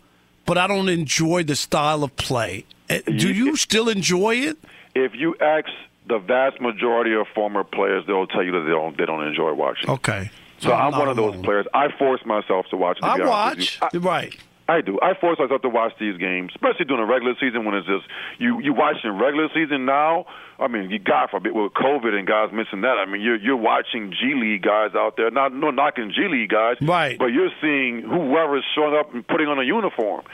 but 0.44 0.58
I 0.58 0.66
don't 0.66 0.88
enjoy 0.88 1.42
the 1.42 1.56
style 1.56 2.04
of 2.04 2.16
play. 2.16 2.64
Eh, 2.88 3.00
do 3.04 3.32
you 3.32 3.56
still 3.56 3.88
enjoy 3.88 4.36
it? 4.36 4.56
If 4.94 5.12
you 5.14 5.36
ask 5.40 5.68
the 6.08 6.18
vast 6.18 6.60
majority 6.60 7.14
of 7.14 7.26
former 7.34 7.64
players, 7.64 8.04
they'll 8.06 8.26
tell 8.26 8.42
you 8.42 8.52
that 8.52 8.60
they 8.60 8.70
don't 8.70 8.96
they 8.96 9.06
don't 9.06 9.26
enjoy 9.26 9.52
watching. 9.52 9.90
Okay. 9.90 10.30
So 10.58 10.72
I'm, 10.72 10.94
I'm 10.94 10.98
one 10.98 11.08
of 11.08 11.16
those 11.16 11.34
alone. 11.34 11.44
players. 11.44 11.66
I 11.74 11.88
force 11.98 12.20
myself 12.24 12.66
to 12.70 12.76
watch. 12.76 12.98
To 13.00 13.06
I 13.06 13.18
watch. 13.26 13.78
I, 13.82 13.96
right. 13.98 14.34
I 14.68 14.80
do. 14.80 14.98
I 15.00 15.14
force 15.14 15.38
myself 15.38 15.62
to 15.62 15.68
watch 15.68 15.92
these 16.00 16.16
games, 16.18 16.50
especially 16.54 16.86
during 16.86 17.06
the 17.06 17.12
regular 17.12 17.34
season 17.38 17.64
when 17.64 17.74
it's 17.74 17.86
just 17.86 18.04
you 18.38 18.60
you 18.60 18.72
watching 18.74 19.10
regular 19.12 19.48
season 19.54 19.84
now. 19.84 20.26
I 20.58 20.66
mean, 20.66 20.90
you 20.90 20.98
God 20.98 21.30
forbid 21.30 21.54
with 21.54 21.72
COVID 21.74 22.12
and 22.12 22.26
guys 22.26 22.50
missing 22.52 22.80
that. 22.80 22.98
I 22.98 23.06
mean, 23.06 23.20
you're 23.20 23.36
you're 23.36 23.56
watching 23.56 24.10
G 24.10 24.34
League 24.34 24.62
guys 24.62 24.90
out 24.96 25.16
there, 25.16 25.30
not 25.30 25.54
no 25.54 25.70
knocking 25.70 26.10
G 26.10 26.26
League 26.28 26.50
guys, 26.50 26.76
right? 26.82 27.16
But 27.16 27.26
you're 27.26 27.52
seeing 27.60 28.02
whoever's 28.02 28.64
showing 28.74 28.96
up 28.98 29.14
and 29.14 29.26
putting 29.26 29.46
on 29.46 29.60
a 29.60 29.64
uniform. 29.64 30.24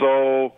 So, 0.00 0.52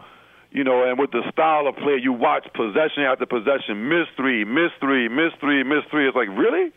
you 0.51 0.65
know, 0.65 0.83
and 0.89 0.99
with 0.99 1.13
the 1.13 1.23
style 1.31 1.69
of 1.69 1.77
play, 1.77 1.99
you 2.03 2.13
watch 2.13 2.47
possession 2.55 3.05
after 3.05 3.27
possession, 3.27 3.89
miss 3.89 4.09
three, 4.17 4.45
miss 4.45 4.73
three, 4.81 5.09
miss 5.09 5.33
three, 5.39 5.63
miss 5.63 5.85
three. 5.91 6.09
It's 6.09 6.17
like 6.17 6.29
really, 6.29 6.73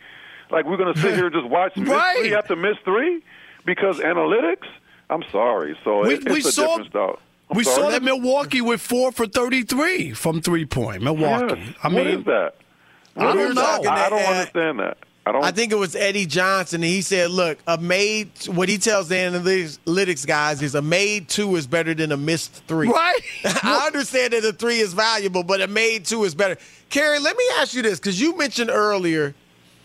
like 0.52 0.66
we're 0.66 0.78
gonna 0.78 0.98
sit 0.98 1.16
here 1.16 1.28
and 1.28 1.36
just 1.36 1.48
watch 1.48 1.76
miss 1.76 1.90
right. 1.90 2.18
three 2.20 2.36
after 2.36 2.56
miss 2.56 2.78
three 2.84 3.24
because 3.66 4.00
analytics. 4.00 4.68
I'm 5.10 5.24
sorry. 5.32 5.78
So 5.84 6.02
we, 6.02 6.16
it, 6.16 6.26
it's 6.26 6.34
we 6.34 6.40
a 6.40 6.42
saw, 6.44 6.68
different 6.68 6.90
style. 6.90 7.20
I'm 7.50 7.58
we 7.58 7.64
sorry. 7.64 7.82
saw 7.82 7.90
that 7.92 8.04
Milwaukee 8.04 8.62
with 8.62 8.82
four 8.82 9.12
for 9.12 9.26
33 9.26 10.14
from 10.14 10.42
three 10.42 10.66
point. 10.66 11.02
Milwaukee. 11.02 11.60
Yes. 11.60 11.76
I 11.84 11.90
mean, 11.90 11.98
what 11.98 12.08
is 12.08 12.26
that? 12.26 12.56
What 13.14 13.28
I 13.28 13.34
don't 13.34 13.56
know. 13.56 13.62
I 13.90 14.10
don't 14.10 14.20
understand 14.20 14.80
that. 14.80 14.98
I, 15.26 15.32
don't. 15.34 15.44
I 15.44 15.52
think 15.52 15.74
it 15.74 15.78
was 15.78 15.94
Eddie 15.96 16.26
Johnson, 16.26 16.84
and 16.84 16.90
he 16.90 17.02
said, 17.02 17.32
"Look, 17.32 17.58
a 17.68 17.78
made 17.78 18.32
what 18.48 18.70
he 18.70 18.78
tells 18.78 19.10
the 19.10 19.16
analytics 19.16 20.26
guys 20.26 20.62
is 20.62 20.74
a 20.76 20.82
made 20.82 21.28
two 21.28 21.56
is 21.58 21.68
better 21.68 21.94
than 21.94 22.12
a 22.12 22.18
missed 22.18 22.64
three. 22.68 22.88
Right? 22.88 23.20
I 23.46 23.88
understand 23.88 24.34
that 24.34 24.46
a 24.46 24.54
three 24.54 24.80
is 24.80 24.94
valuable, 24.94 25.44
but 25.44 25.62
a 25.62 25.68
made 25.68 26.06
two 26.06 26.24
is 26.24 26.34
better. 26.34 26.58
Kerry, 26.90 27.20
let 27.20 27.36
me 27.36 27.44
ask 27.58 27.74
you 27.74 27.82
this 27.82 28.00
because 28.00 28.22
you 28.22 28.38
mentioned 28.38 28.70
earlier 28.70 29.36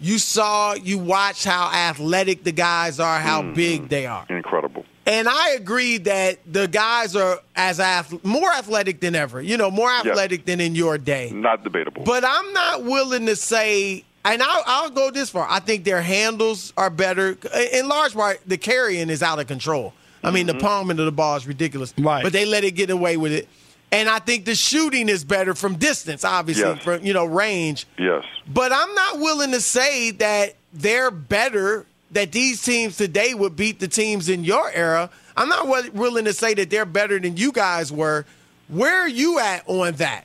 you 0.03 0.19
saw, 0.19 0.75
you 0.75 0.99
watched 0.99 1.45
how 1.45 1.71
athletic 1.73 2.43
the 2.43 2.53
guys 2.53 2.99
are, 2.99 3.21
how 3.21 3.43
mm, 3.43 3.55
big 3.55 3.89
they 3.89 4.05
are. 4.07 4.27
Incredible. 4.29 4.85
And 5.07 5.29
I 5.29 5.51
agree 5.51 5.99
that 5.99 6.39
the 6.51 6.67
guys 6.67 7.15
are 7.17 7.41
as 7.55 7.81
ath- 7.81 8.25
more 8.25 8.53
athletic 8.53 9.01
than 9.01 9.15
ever. 9.15 9.41
You 9.41 9.57
know, 9.57 9.71
more 9.71 9.91
athletic 9.91 10.41
yep. 10.41 10.47
than 10.47 10.61
in 10.61 10.75
your 10.75 10.99
day. 10.99 11.31
Not 11.33 11.65
debatable. 11.65 12.05
But 12.05 12.25
I'm 12.27 12.53
not 12.53 12.85
willing 12.85 13.27
to 13.27 13.37
say, 13.37 14.05
and 14.25 14.43
I'll, 14.43 14.63
I'll 14.67 14.91
go 14.91 15.11
this 15.11 15.31
far. 15.31 15.47
I 15.49 15.61
think 15.61 15.85
their 15.85 16.03
handles 16.03 16.73
are 16.77 16.91
better. 16.91 17.37
In 17.73 17.89
large 17.89 18.15
part, 18.15 18.41
the 18.47 18.59
carrying 18.59 19.09
is 19.09 19.23
out 19.23 19.39
of 19.39 19.47
control. 19.47 19.95
I 20.25 20.31
mean, 20.31 20.47
mm-hmm. 20.47 20.59
the 20.59 20.63
palming 20.63 20.99
of 20.99 21.05
the 21.05 21.13
ball 21.13 21.37
is 21.37 21.47
ridiculous. 21.47 21.95
Right. 21.99 22.23
But 22.23 22.33
they 22.33 22.45
let 22.45 22.65
it 22.65 22.73
get 22.73 22.91
away 22.91 23.17
with 23.17 23.33
it. 23.33 23.49
And 23.93 24.09
I 24.09 24.19
think 24.21 24.47
the 24.47 24.55
shooting 24.55 25.11
is 25.11 25.23
better 25.23 25.55
from 25.55 25.77
distance, 25.77 26.25
obviously, 26.25 26.65
yes. 26.65 26.83
from 26.83 27.05
you 27.05 27.13
know 27.13 27.27
range. 27.27 27.87
Yes. 27.99 28.25
But 28.49 28.73
I'm 28.73 28.95
not 28.95 29.19
willing 29.19 29.53
to 29.53 29.61
say 29.61 30.11
that 30.13 30.55
they're 30.73 31.11
better. 31.11 31.87
That 32.13 32.31
these 32.31 32.63
teams 32.63 32.99
today 32.99 33.33
would 33.33 33.57
beat 33.57 33.81
the 33.81 33.89
teams 33.89 34.29
in 34.29 34.45
your 34.45 34.71
era. 34.71 35.09
I'm 35.35 35.49
not 35.49 35.95
willing 35.95 36.27
to 36.27 36.35
say 36.35 36.53
that 36.55 36.69
they're 36.69 36.85
better 36.85 37.19
than 37.19 37.39
you 37.39 37.53
guys 37.53 37.91
were. 37.91 38.27
Where 38.69 39.01
are 39.01 39.09
you 39.09 39.39
at 39.39 39.67
on 39.67 39.95
that? 39.95 40.25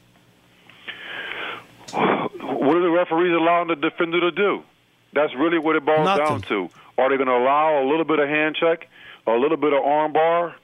What 1.93 2.75
are 2.75 2.81
the 2.81 2.89
referees 2.89 3.33
allowing 3.33 3.69
the 3.69 3.77
defender 3.77 4.19
to 4.19 4.31
do? 4.31 4.63
That's 5.13 5.33
really 5.35 5.59
what 5.59 5.77
it 5.77 5.85
boils 5.85 6.03
Nothing. 6.03 6.25
down 6.25 6.41
to. 6.41 6.69
Are 6.97 7.09
they 7.09 7.15
going 7.15 7.27
to 7.27 7.35
allow 7.35 7.81
a 7.81 7.85
little 7.87 8.03
bit 8.03 8.19
of 8.19 8.27
hand 8.27 8.57
check, 8.59 8.89
a 9.25 9.31
little 9.31 9.55
bit 9.55 9.71
of 9.71 9.83
arm 9.83 10.11
bar? 10.11 10.55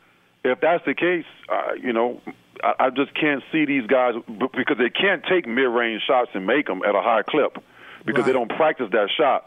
If 0.44 0.60
that's 0.60 0.84
the 0.86 0.94
case, 0.94 1.26
uh, 1.48 1.74
you 1.82 1.94
know, 1.94 2.20
I, 2.64 2.86
I 2.86 2.90
just 2.90 3.14
can't 3.14 3.44
see 3.52 3.66
these 3.66 3.86
guys 3.88 4.16
because 4.28 4.78
they 4.78 4.90
can't 4.90 5.24
take 5.30 5.48
mid-range 5.48 6.02
shots 6.08 6.32
and 6.34 6.48
make 6.48 6.66
them 6.68 6.82
at 6.88 6.96
a 6.96 7.02
high 7.02 7.22
clip 7.24 7.58
because 8.06 8.26
they 8.26 8.34
don't 8.34 8.50
practice 8.50 8.88
that 8.92 9.10
shot. 9.18 9.46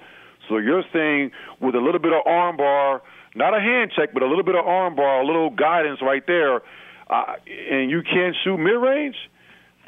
So 0.48 0.58
you're 0.58 0.84
saying 0.92 1.32
with 1.60 1.74
a 1.74 1.80
little 1.80 2.00
bit 2.00 2.12
of 2.12 2.22
arm 2.26 2.56
bar, 2.56 3.02
not 3.34 3.56
a 3.56 3.60
hand 3.60 3.92
check, 3.96 4.14
but 4.14 4.22
a 4.22 4.26
little 4.26 4.44
bit 4.44 4.54
of 4.54 4.64
arm 4.66 4.94
bar, 4.96 5.22
a 5.22 5.26
little 5.26 5.50
guidance 5.50 6.00
right 6.02 6.24
there, 6.26 6.62
uh, 7.08 7.34
and 7.70 7.90
you 7.90 8.02
can't 8.02 8.36
shoot 8.44 8.56
mid-range. 8.58 9.16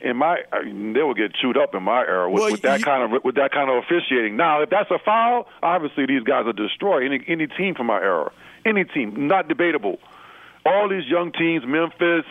In 0.00 0.16
my, 0.16 0.36
I 0.52 0.62
mean, 0.62 0.92
they 0.92 1.02
will 1.02 1.14
get 1.14 1.34
chewed 1.34 1.56
up 1.56 1.74
in 1.74 1.82
my 1.82 2.02
era 2.02 2.30
with, 2.30 2.40
Well, 2.42 2.52
with 2.52 2.62
that 2.62 2.78
you- 2.78 2.84
kind 2.84 3.02
of 3.02 3.24
with 3.24 3.34
that 3.34 3.50
kind 3.50 3.68
of 3.68 3.82
officiating. 3.82 4.36
Now, 4.36 4.62
if 4.62 4.70
that's 4.70 4.90
a 4.92 4.98
foul, 5.04 5.48
obviously 5.60 6.06
these 6.06 6.22
guys 6.22 6.46
are 6.46 6.52
destroy 6.52 7.04
any 7.04 7.20
any 7.26 7.48
team 7.48 7.74
from 7.74 7.86
my 7.86 7.98
era, 7.98 8.30
any 8.64 8.84
team, 8.84 9.26
not 9.26 9.48
debatable. 9.48 9.98
All 10.64 10.88
these 10.88 11.06
young 11.06 11.32
teams, 11.32 11.64
Memphis, 11.66 12.24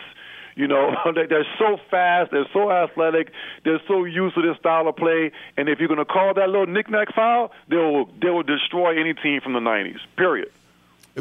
you 0.58 0.66
know, 0.68 0.94
they- 1.14 1.26
they're 1.26 1.46
so 1.58 1.78
fast, 1.90 2.30
they're 2.32 2.48
so 2.52 2.70
athletic, 2.70 3.30
they're 3.64 3.80
so 3.88 4.04
used 4.04 4.34
to 4.34 4.42
this 4.42 4.56
style 4.58 4.86
of 4.88 4.96
play, 4.96 5.32
and 5.56 5.68
if 5.68 5.78
you're 5.78 5.88
going 5.88 5.98
to 5.98 6.04
call 6.04 6.34
that 6.34 6.48
little 6.50 6.66
knick-knack 6.66 7.14
foul, 7.14 7.52
they 7.68 7.76
will 7.76 8.10
they 8.20 8.28
will 8.30 8.42
destroy 8.42 8.98
any 9.00 9.14
team 9.14 9.40
from 9.40 9.52
the 9.54 9.60
'90s. 9.60 10.00
Period. 10.16 10.50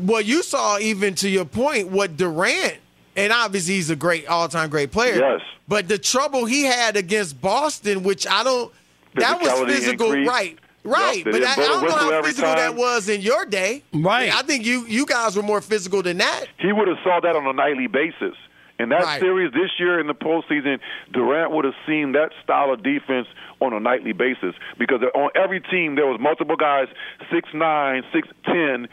Well, 0.01 0.21
you 0.21 0.43
saw 0.43 0.77
even 0.79 1.15
to 1.15 1.29
your 1.29 1.45
point 1.45 1.87
what 1.89 2.17
Durant, 2.17 2.77
and 3.15 3.31
obviously 3.31 3.75
he's 3.75 3.89
a 3.89 3.95
great 3.95 4.27
all-time 4.27 4.69
great 4.69 4.91
player. 4.91 5.15
Yes. 5.15 5.41
But 5.67 5.87
the 5.87 5.97
trouble 5.97 6.45
he 6.45 6.63
had 6.63 6.95
against 6.97 7.41
Boston, 7.41 8.03
which 8.03 8.25
I 8.27 8.43
don't, 8.43 8.71
that 9.15 9.41
was 9.41 9.51
physical, 9.75 10.07
increased. 10.07 10.29
right? 10.29 10.57
Right, 10.83 11.25
Yep, 11.25 11.33
but 11.33 11.43
I, 11.43 11.51
I 11.51 11.55
don't 11.55 11.83
know 11.85 11.91
how 11.91 12.23
physical 12.23 12.53
time. 12.53 12.57
that 12.59 12.75
was 12.75 13.09
in 13.09 13.19
your 13.19 13.43
day. 13.45 13.83
Right. 13.93 14.33
I 14.33 14.41
think 14.43 14.65
you 14.65 14.85
you 14.87 15.05
guys 15.05 15.35
were 15.35 15.43
more 15.43 15.59
physical 15.59 16.01
than 16.01 16.17
that. 16.19 16.45
He 16.59 16.71
would 16.71 16.87
have 16.87 16.97
saw 17.03 17.19
that 17.19 17.35
on 17.35 17.45
a 17.45 17.51
nightly 17.51 17.87
basis. 17.87 18.35
In 18.79 18.89
that 18.89 19.03
Right. 19.03 19.19
series 19.19 19.51
this 19.53 19.71
year 19.79 19.99
in 19.99 20.05
the 20.07 20.13
postseason, 20.13 20.79
Durant 21.11 21.51
would 21.51 21.65
have 21.65 21.73
seen 21.87 22.11
that 22.11 22.31
style 22.43 22.71
of 22.71 22.83
defense 22.83 23.27
on 23.59 23.73
a 23.73 23.79
nightly 23.79 24.11
basis 24.13 24.53
because 24.77 25.01
on 25.15 25.29
every 25.35 25.59
team 25.61 25.95
there 25.95 26.05
was 26.05 26.19
multiple 26.19 26.55
guys 26.55 26.87
six 27.31 27.51
nine, 27.53 28.03
six 28.13 28.27
ten, 28.45 28.87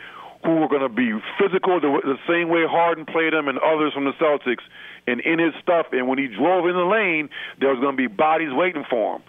who 0.44 0.56
were 0.56 0.68
going 0.68 0.82
to 0.82 0.88
be 0.88 1.12
physical 1.38 1.80
the, 1.80 1.88
the 2.02 2.18
same 2.26 2.48
way 2.48 2.66
Harden 2.66 3.04
played 3.04 3.32
them 3.34 3.48
and 3.48 3.58
others 3.58 3.92
from 3.92 4.04
the 4.04 4.12
Celtics, 4.12 4.62
and 5.06 5.20
in 5.20 5.38
his 5.38 5.52
stuff. 5.62 5.86
And 5.92 6.08
when 6.08 6.18
he 6.18 6.28
drove 6.28 6.66
in 6.66 6.74
the 6.74 6.84
lane, 6.84 7.28
there 7.60 7.70
was 7.70 7.80
going 7.80 7.92
to 7.92 7.96
be 7.96 8.06
bodies 8.06 8.52
waiting 8.52 8.84
for 8.88 9.16
him. 9.16 9.22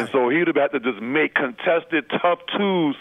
And 0.00 0.08
so 0.10 0.28
he'd 0.28 0.46
have 0.46 0.56
had 0.56 0.72
to 0.72 0.80
just 0.80 1.00
make 1.02 1.34
contested, 1.34 2.08
tough 2.10 2.38
twos 2.56 2.96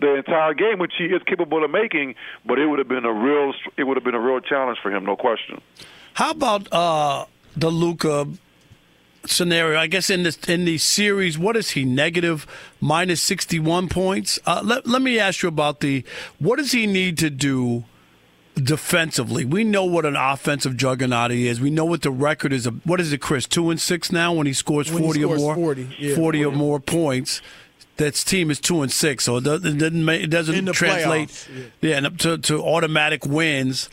the 0.00 0.14
entire 0.16 0.52
game, 0.52 0.78
which 0.78 0.92
he 0.98 1.06
is 1.06 1.22
capable 1.24 1.64
of 1.64 1.70
making. 1.70 2.14
But 2.44 2.58
it 2.58 2.66
would 2.66 2.78
have 2.78 2.88
been 2.88 3.04
a 3.04 3.12
real, 3.12 3.54
it 3.76 3.84
would 3.84 3.96
have 3.96 4.04
been 4.04 4.14
a 4.14 4.20
real 4.20 4.40
challenge 4.40 4.78
for 4.82 4.90
him, 4.94 5.04
no 5.06 5.16
question. 5.16 5.60
How 6.16 6.30
about 6.30 6.72
uh, 6.72 7.26
the 7.54 7.68
Luka 7.68 8.26
scenario? 9.26 9.78
I 9.78 9.86
guess 9.86 10.08
in 10.08 10.22
this 10.22 10.38
in 10.48 10.64
the 10.64 10.78
series, 10.78 11.36
what 11.36 11.58
is 11.58 11.72
he 11.72 11.84
negative 11.84 12.46
minus 12.80 13.22
sixty 13.22 13.58
one 13.58 13.90
points? 13.90 14.38
Uh, 14.46 14.62
let 14.64 14.86
Let 14.86 15.02
me 15.02 15.18
ask 15.18 15.42
you 15.42 15.50
about 15.50 15.80
the 15.80 16.04
what 16.38 16.56
does 16.56 16.72
he 16.72 16.86
need 16.86 17.18
to 17.18 17.28
do 17.28 17.84
defensively? 18.54 19.44
We 19.44 19.62
know 19.62 19.84
what 19.84 20.06
an 20.06 20.16
offensive 20.16 20.78
juggernaut 20.78 21.32
he 21.32 21.48
is. 21.48 21.60
We 21.60 21.68
know 21.68 21.84
what 21.84 22.00
the 22.00 22.10
record 22.10 22.50
is. 22.50 22.64
Of, 22.64 22.80
what 22.86 22.98
is 22.98 23.12
it, 23.12 23.20
Chris? 23.20 23.46
Two 23.46 23.68
and 23.68 23.78
six 23.78 24.10
now 24.10 24.32
when 24.32 24.46
he 24.46 24.54
scores 24.54 24.90
When 24.90 25.02
he 25.02 25.08
forty 25.08 25.20
scores 25.20 25.42
or 25.42 25.44
more. 25.44 25.54
40, 25.54 25.96
yeah. 25.98 26.16
40 26.16 26.44
or 26.46 26.52
more 26.52 26.80
points. 26.80 27.42
That 27.98 28.14
team 28.14 28.50
is 28.50 28.58
two 28.58 28.80
and 28.80 28.90
six, 28.90 29.24
so 29.24 29.36
it 29.36 29.44
doesn't 29.44 29.66
it 29.66 29.78
doesn't, 29.78 30.08
it 30.08 30.30
doesn't 30.30 30.72
translate 30.72 31.28
playoffs, 31.28 31.70
yeah, 31.82 31.96
and 31.98 32.18
to, 32.20 32.38
to 32.38 32.62
automatic 32.62 33.26
wins. 33.26 33.90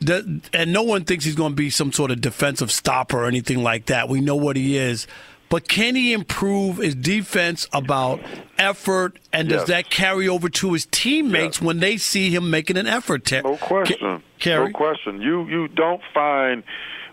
The, 0.00 0.40
and 0.52 0.72
no 0.72 0.82
one 0.82 1.04
thinks 1.04 1.24
he's 1.24 1.34
going 1.34 1.52
to 1.52 1.56
be 1.56 1.70
some 1.70 1.90
sort 1.92 2.10
of 2.10 2.20
defensive 2.20 2.70
stopper 2.70 3.18
or 3.24 3.26
anything 3.26 3.62
like 3.62 3.86
that. 3.86 4.08
We 4.08 4.20
know 4.20 4.36
what 4.36 4.56
he 4.56 4.76
is. 4.76 5.06
But 5.48 5.68
can 5.68 5.94
he 5.94 6.12
improve 6.12 6.78
his 6.78 6.94
defense 6.96 7.68
about 7.72 8.20
effort, 8.58 9.18
and 9.32 9.48
does 9.48 9.60
Yes. 9.62 9.68
that 9.68 9.90
carry 9.90 10.28
over 10.28 10.48
to 10.48 10.72
his 10.72 10.86
teammates 10.86 11.62
when 11.62 11.78
they 11.78 11.96
see 11.98 12.30
him 12.30 12.50
making 12.50 12.76
an 12.76 12.88
effort? 12.88 13.24
Ter- 13.24 13.42
No 13.42 13.56
question. 13.56 14.22
No 14.44 14.68
question. 14.72 15.22
You 15.22 15.46
you 15.48 15.68
don't 15.68 16.00
find 16.12 16.64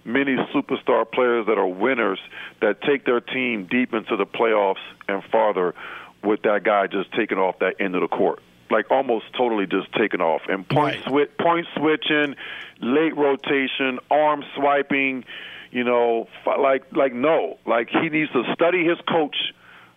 many 0.04 0.36
superstar 0.54 1.10
players 1.10 1.46
that 1.46 1.58
are 1.60 1.68
winners 1.68 2.20
that 2.60 2.82
take 2.82 3.06
their 3.06 3.22
team 3.22 3.68
deep 3.70 3.94
into 3.94 4.18
the 4.18 4.26
playoffs 4.26 4.82
and 5.08 5.24
farther 5.32 5.76
with 6.24 6.42
that 6.42 6.64
guy 6.64 6.88
just 6.88 7.12
taking 7.14 7.38
off 7.38 7.60
that 7.60 7.76
end 7.80 7.94
of 7.96 8.02
the 8.02 8.08
court. 8.08 8.42
Like 8.74 8.90
almost 8.92 9.26
totally 9.38 9.68
just 9.68 9.94
taking 9.94 10.20
off. 10.22 10.42
And 10.50 10.68
point 10.68 10.98
swi- 11.04 11.30
point 11.40 11.68
switching, 11.78 12.36
late 12.82 13.16
rotation, 13.16 14.00
arm 14.10 14.44
swiping, 14.56 15.24
you 15.72 15.84
know, 15.84 16.28
f- 16.46 16.58
like 16.60 16.84
like 16.92 17.14
no. 17.14 17.58
Like 17.66 17.90
he 17.90 18.10
needs 18.10 18.32
to 18.34 18.44
study 18.54 18.84
his 18.84 18.98
coach 19.08 19.36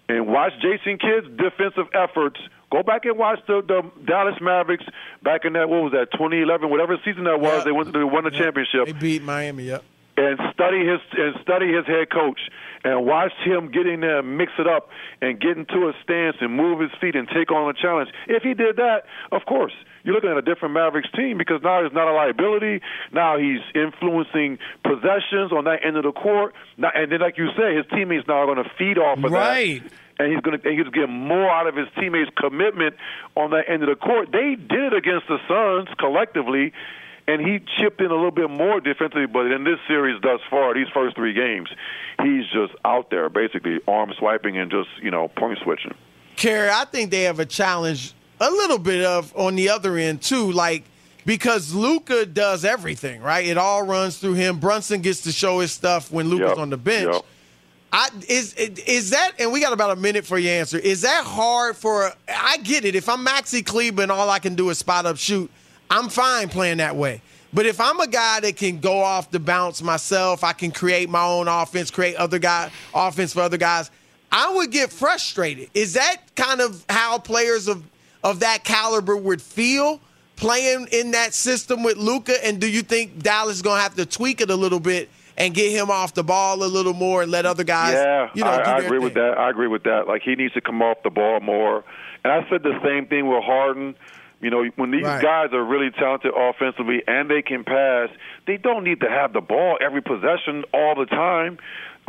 and 0.08 0.26
watch 0.28 0.52
Jason 0.60 0.98
Kidd's 0.98 1.26
defensive 1.36 1.88
efforts. 1.94 2.38
Go 2.70 2.82
back 2.82 3.04
and 3.04 3.16
watch 3.16 3.38
the, 3.46 3.62
the 3.62 3.82
Dallas 4.04 4.34
Mavericks 4.40 4.84
back 5.22 5.44
in 5.44 5.52
that 5.54 5.68
what 5.68 5.82
was 5.84 5.92
that 5.92 6.10
2011, 6.12 6.68
whatever 6.68 6.96
season 7.04 7.24
that 7.24 7.40
was. 7.40 7.64
They 7.64 7.72
went 7.72 7.92
to 7.92 7.98
they 7.98 8.04
won 8.04 8.24
the 8.24 8.30
championship 8.30 8.86
They 8.86 8.92
beat 8.92 9.22
Miami. 9.22 9.64
Yep. 9.64 9.84
and 10.16 10.38
study 10.52 10.80
his 10.84 11.00
and 11.16 11.34
study 11.42 11.72
his 11.72 11.86
head 11.86 12.10
coach 12.10 12.40
and 12.86 13.04
watch 13.04 13.32
him 13.44 13.70
get 13.72 13.84
in 13.86 14.00
there 14.00 14.20
and 14.20 14.38
mix 14.38 14.52
it 14.58 14.68
up 14.68 14.88
and 15.20 15.40
get 15.40 15.58
into 15.58 15.88
a 15.88 15.92
stance 16.04 16.36
and 16.40 16.56
move 16.56 16.78
his 16.78 16.92
feet 17.00 17.16
and 17.16 17.26
take 17.28 17.50
on 17.50 17.68
a 17.68 17.74
challenge. 17.74 18.10
If 18.28 18.44
he 18.44 18.54
did 18.54 18.76
that, 18.76 19.02
of 19.32 19.44
course, 19.44 19.72
you're 20.04 20.14
looking 20.14 20.30
at 20.30 20.36
a 20.36 20.42
different 20.42 20.72
Mavericks 20.74 21.10
team 21.16 21.36
because 21.36 21.60
now 21.64 21.82
he's 21.82 21.92
not 21.92 22.06
a 22.06 22.12
liability. 22.12 22.80
Now 23.12 23.38
he's 23.38 23.58
influencing 23.74 24.58
possessions 24.84 25.50
on 25.50 25.64
that 25.64 25.84
end 25.84 25.96
of 25.96 26.04
the 26.04 26.12
court. 26.12 26.54
Now, 26.78 26.90
and 26.94 27.10
then, 27.10 27.18
like 27.20 27.36
you 27.38 27.48
say, 27.58 27.74
his 27.74 27.86
teammates 27.90 28.28
now 28.28 28.34
are 28.34 28.46
going 28.46 28.62
to 28.62 28.70
feed 28.78 28.98
off 28.98 29.18
of 29.18 29.32
Right. 29.32 29.82
that 29.82 29.92
and 30.18 30.32
he's 30.32 30.40
going 30.40 30.58
to 30.58 30.70
he's 30.70 30.88
getting 30.94 31.12
more 31.12 31.50
out 31.50 31.66
of 31.66 31.76
his 31.76 31.88
teammates' 31.98 32.30
commitment 32.38 32.96
on 33.36 33.50
that 33.50 33.68
end 33.68 33.82
of 33.82 33.88
the 33.90 33.96
court. 33.96 34.30
They 34.32 34.54
did 34.56 34.92
it 34.92 34.94
against 34.94 35.26
the 35.28 35.36
Suns 35.48 35.88
collectively, 35.98 36.72
and 37.28 37.40
he 37.44 37.60
chipped 37.78 38.00
in 38.00 38.06
a 38.10 38.14
little 38.14 38.30
bit 38.30 38.50
more 38.50 38.80
defensively. 38.80 39.26
But 39.26 39.50
in 39.52 39.64
this 39.64 39.78
series 39.88 40.20
thus 40.22 40.40
far, 40.50 40.74
these 40.74 40.88
first 40.94 41.16
three 41.16 41.32
games, 41.32 41.68
he's 42.22 42.44
just 42.52 42.72
out 42.84 43.10
there 43.10 43.28
basically 43.28 43.80
arm 43.88 44.12
swiping 44.18 44.56
and 44.58 44.70
just 44.70 44.88
you 45.02 45.10
know 45.10 45.28
point 45.28 45.58
switching. 45.62 45.94
Kerry, 46.36 46.68
I 46.70 46.84
think 46.84 47.10
they 47.10 47.22
have 47.22 47.40
a 47.40 47.46
challenge 47.46 48.12
a 48.40 48.50
little 48.50 48.78
bit 48.78 49.04
of 49.04 49.34
on 49.36 49.54
the 49.56 49.70
other 49.70 49.96
end 49.96 50.22
too, 50.22 50.52
like 50.52 50.84
because 51.24 51.72
Luka 51.74 52.24
does 52.26 52.64
everything, 52.64 53.20
right? 53.20 53.46
It 53.46 53.58
all 53.58 53.82
runs 53.84 54.18
through 54.18 54.34
him. 54.34 54.58
Brunson 54.60 55.00
gets 55.00 55.22
to 55.22 55.32
show 55.32 55.58
his 55.60 55.72
stuff 55.72 56.12
when 56.12 56.28
Luka's 56.28 56.50
Yep, 56.50 56.58
on 56.58 56.70
the 56.70 56.76
bench. 56.76 57.12
yep. 57.12 57.24
I 57.92 58.08
is 58.28 58.52
is 58.54 59.10
that 59.10 59.32
and 59.38 59.52
we 59.52 59.60
got 59.60 59.72
about 59.72 59.90
a 59.92 59.96
minute 59.96 60.26
for 60.26 60.38
your 60.38 60.52
answer. 60.52 60.76
Is 60.78 61.02
that 61.02 61.24
hard 61.24 61.76
for 61.76 62.12
I 62.28 62.58
get 62.58 62.84
it. 62.84 62.94
If 62.94 63.08
I'm 63.08 63.24
Maxi 63.24 63.64
Kleber 63.64 64.02
and 64.02 64.12
all 64.12 64.28
I 64.28 64.38
can 64.38 64.54
do 64.56 64.68
is 64.70 64.78
spot 64.78 65.06
up 65.06 65.16
shoot, 65.16 65.50
I'm 65.90 66.08
fine 66.08 66.48
playing 66.48 66.78
that 66.78 66.96
way. 66.96 67.20
But 67.52 67.66
if 67.66 67.80
I'm 67.80 68.00
a 68.00 68.06
guy 68.06 68.40
that 68.40 68.56
can 68.56 68.80
go 68.80 68.98
off 68.98 69.30
the 69.30 69.40
bounce 69.40 69.82
myself, 69.82 70.44
I 70.44 70.52
can 70.52 70.70
create 70.70 71.08
my 71.08 71.24
own 71.24 71.48
offense, 71.48 71.90
create 71.90 72.16
other 72.16 72.38
guy 72.38 72.70
offense 72.94 73.32
for 73.32 73.40
other 73.40 73.56
guys, 73.56 73.90
I 74.30 74.52
would 74.54 74.70
get 74.70 74.92
frustrated. 74.92 75.70
Is 75.72 75.94
that 75.94 76.16
kind 76.34 76.60
of 76.60 76.84
how 76.88 77.18
players 77.18 77.68
of 77.68 77.82
of 78.22 78.40
that 78.40 78.64
caliber 78.64 79.16
would 79.16 79.40
feel 79.40 80.00
playing 80.34 80.88
in 80.90 81.12
that 81.12 81.32
system 81.32 81.82
with 81.82 81.96
Luka? 81.96 82.44
And 82.44 82.60
do 82.60 82.68
you 82.68 82.82
think 82.82 83.22
Dallas 83.22 83.56
is 83.56 83.62
gonna 83.62 83.80
have 83.80 83.94
to 83.94 84.04
tweak 84.04 84.40
it 84.40 84.50
a 84.50 84.56
little 84.56 84.80
bit 84.80 85.08
and 85.38 85.54
get 85.54 85.70
him 85.70 85.90
off 85.90 86.14
the 86.14 86.24
ball 86.24 86.62
a 86.62 86.66
little 86.66 86.94
more 86.94 87.22
and 87.22 87.30
let 87.30 87.46
other 87.46 87.64
guys, 87.64 87.94
yeah, 87.94 88.30
you 88.34 88.42
know, 88.42 88.50
I, 88.50 88.72
I 88.72 88.78
agree 88.78 88.98
with 88.98 89.14
that. 89.14 89.38
I 89.38 89.50
agree 89.50 89.68
with 89.68 89.84
that. 89.84 90.08
Like 90.08 90.22
he 90.22 90.34
needs 90.34 90.54
to 90.54 90.60
come 90.60 90.82
off 90.82 91.02
the 91.02 91.10
ball 91.10 91.40
more. 91.40 91.84
And 92.24 92.32
I 92.32 92.48
said 92.48 92.62
the 92.62 92.78
same 92.84 93.06
thing 93.06 93.28
with 93.28 93.44
Harden. 93.44 93.94
You 94.46 94.50
know, 94.50 94.64
when 94.76 94.92
these 94.92 95.02
Right. 95.02 95.20
guys 95.20 95.52
are 95.52 95.64
really 95.64 95.90
talented 95.90 96.32
offensively 96.32 97.02
and 97.08 97.28
they 97.28 97.42
can 97.42 97.64
pass, 97.64 98.10
they 98.46 98.56
don't 98.56 98.84
need 98.84 99.00
to 99.00 99.10
have 99.10 99.32
the 99.32 99.40
ball 99.40 99.76
every 99.80 100.00
possession 100.00 100.62
all 100.72 100.94
the 100.94 101.06
time. 101.06 101.58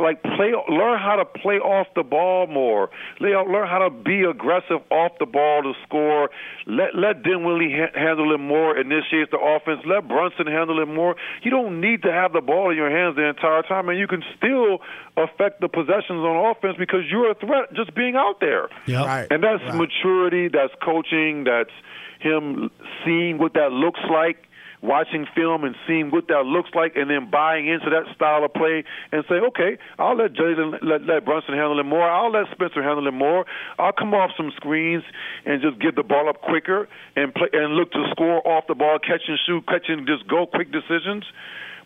Like 0.00 0.22
play, 0.22 0.54
learn 0.68 0.98
how 0.98 1.16
to 1.16 1.24
play 1.24 1.56
off 1.56 1.88
the 1.96 2.04
ball 2.04 2.46
more. 2.46 2.90
Learn 3.20 3.50
learn 3.50 3.66
how 3.66 3.88
to 3.88 3.90
be 3.90 4.22
aggressive 4.22 4.78
off 4.90 5.12
the 5.18 5.26
ball 5.26 5.62
to 5.62 5.72
score. 5.86 6.30
Let 6.66 6.94
let 6.94 7.22
Dinwiddie 7.24 7.74
ha- 7.74 7.98
handle 7.98 8.32
it 8.32 8.38
more. 8.38 8.78
Initiate 8.78 9.30
the 9.30 9.38
offense. 9.38 9.80
Let 9.84 10.06
Brunson 10.06 10.46
handle 10.46 10.80
it 10.80 10.86
more. 10.86 11.16
You 11.42 11.50
don't 11.50 11.80
need 11.80 12.02
to 12.02 12.12
have 12.12 12.32
the 12.32 12.40
ball 12.40 12.70
in 12.70 12.76
your 12.76 12.90
hands 12.90 13.16
the 13.16 13.26
entire 13.26 13.62
time, 13.62 13.88
and 13.88 13.98
you 13.98 14.06
can 14.06 14.22
still 14.36 14.78
affect 15.16 15.60
the 15.60 15.68
possessions 15.68 16.22
on 16.22 16.54
offense 16.54 16.76
because 16.78 17.02
you're 17.10 17.32
a 17.32 17.34
threat 17.34 17.74
just 17.74 17.94
being 17.94 18.14
out 18.14 18.38
there. 18.40 18.68
Yep. 18.86 19.06
Right. 19.06 19.26
And 19.30 19.42
that's 19.42 19.62
maturity, 19.74 20.46
that's 20.46 20.72
coaching, 20.80 21.44
that's 21.44 21.74
him 22.20 22.70
seeing 23.04 23.38
what 23.38 23.54
that 23.54 23.72
looks 23.72 24.00
like 24.10 24.47
watching 24.82 25.26
film 25.34 25.64
and 25.64 25.74
seeing 25.86 26.10
what 26.10 26.28
that 26.28 26.44
looks 26.46 26.70
like, 26.74 26.96
and 26.96 27.10
then 27.10 27.30
buying 27.30 27.66
into 27.66 27.90
that 27.90 28.04
style 28.14 28.44
of 28.44 28.52
play 28.52 28.84
and 29.12 29.24
say, 29.28 29.36
okay, 29.36 29.78
I'll 29.98 30.16
let 30.16 30.32
Jalen, 30.34 30.78
let, 30.82 31.02
let 31.02 31.24
Brunson 31.24 31.54
handle 31.54 31.78
it 31.80 31.84
more. 31.84 32.08
I'll 32.08 32.30
let 32.30 32.46
Spencer 32.52 32.82
handle 32.82 33.06
it 33.06 33.14
more. 33.14 33.44
I'll 33.78 33.92
come 33.92 34.14
off 34.14 34.30
some 34.36 34.52
screens 34.56 35.04
and 35.44 35.62
just 35.62 35.80
get 35.80 35.96
the 35.96 36.02
ball 36.02 36.28
up 36.28 36.40
quicker 36.42 36.88
and 37.16 37.34
play 37.34 37.48
and 37.52 37.74
look 37.74 37.92
to 37.92 38.04
score 38.10 38.46
off 38.46 38.64
the 38.68 38.74
ball, 38.74 38.98
catch 38.98 39.22
and 39.28 39.38
shoot, 39.46 39.66
catch 39.66 39.88
and 39.88 40.06
just 40.06 40.28
go 40.28 40.46
quick 40.46 40.70
decisions. 40.70 41.24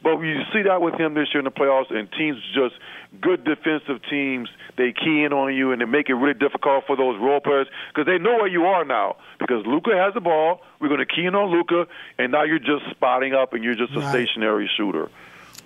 But 0.03 0.19
you 0.21 0.41
see 0.53 0.63
that 0.63 0.83
with 0.83 0.95
him 0.95 1.15
this 1.15 1.29
year 1.33 1.39
in 1.39 1.45
the 1.45 1.51
playoffs, 1.51 1.95
and 1.95 2.11
teams 2.13 2.39
just 2.55 2.75
good 3.21 3.45
defensive 3.45 4.01
teams. 4.11 4.49
They 4.77 4.93
key 4.93 5.23
in 5.23 5.33
on 5.33 5.55
you 5.55 5.71
and 5.73 5.81
they 5.81 5.85
make 5.85 6.09
it 6.09 6.15
really 6.15 6.35
difficult 6.35 6.85
for 6.87 6.97
those 6.97 7.21
role 7.21 7.41
players 7.41 7.69
because 7.95 8.07
they 8.07 8.19
know 8.19 8.35
where 8.39 8.49
you 8.49 8.65
are 8.65 8.85
now. 8.85 9.17
Because 9.39 9.65
Luka 9.67 9.91
has 9.95 10.15
the 10.15 10.21
ball, 10.21 10.61
we're 10.81 10.89
going 10.89 11.01
to 11.01 11.07
key 11.07 11.27
in 11.27 11.35
on 11.35 11.51
Luka, 11.51 11.87
and 12.19 12.33
now 12.33 12.43
you're 12.43 12.59
just 12.59 12.91
spotting 12.91 13.35
up 13.35 13.53
and 13.53 13.63
you're 13.63 13.75
just 13.77 13.95
a 13.95 14.01
Right. 14.01 14.11
stationary 14.27 14.69
shooter. 14.77 15.09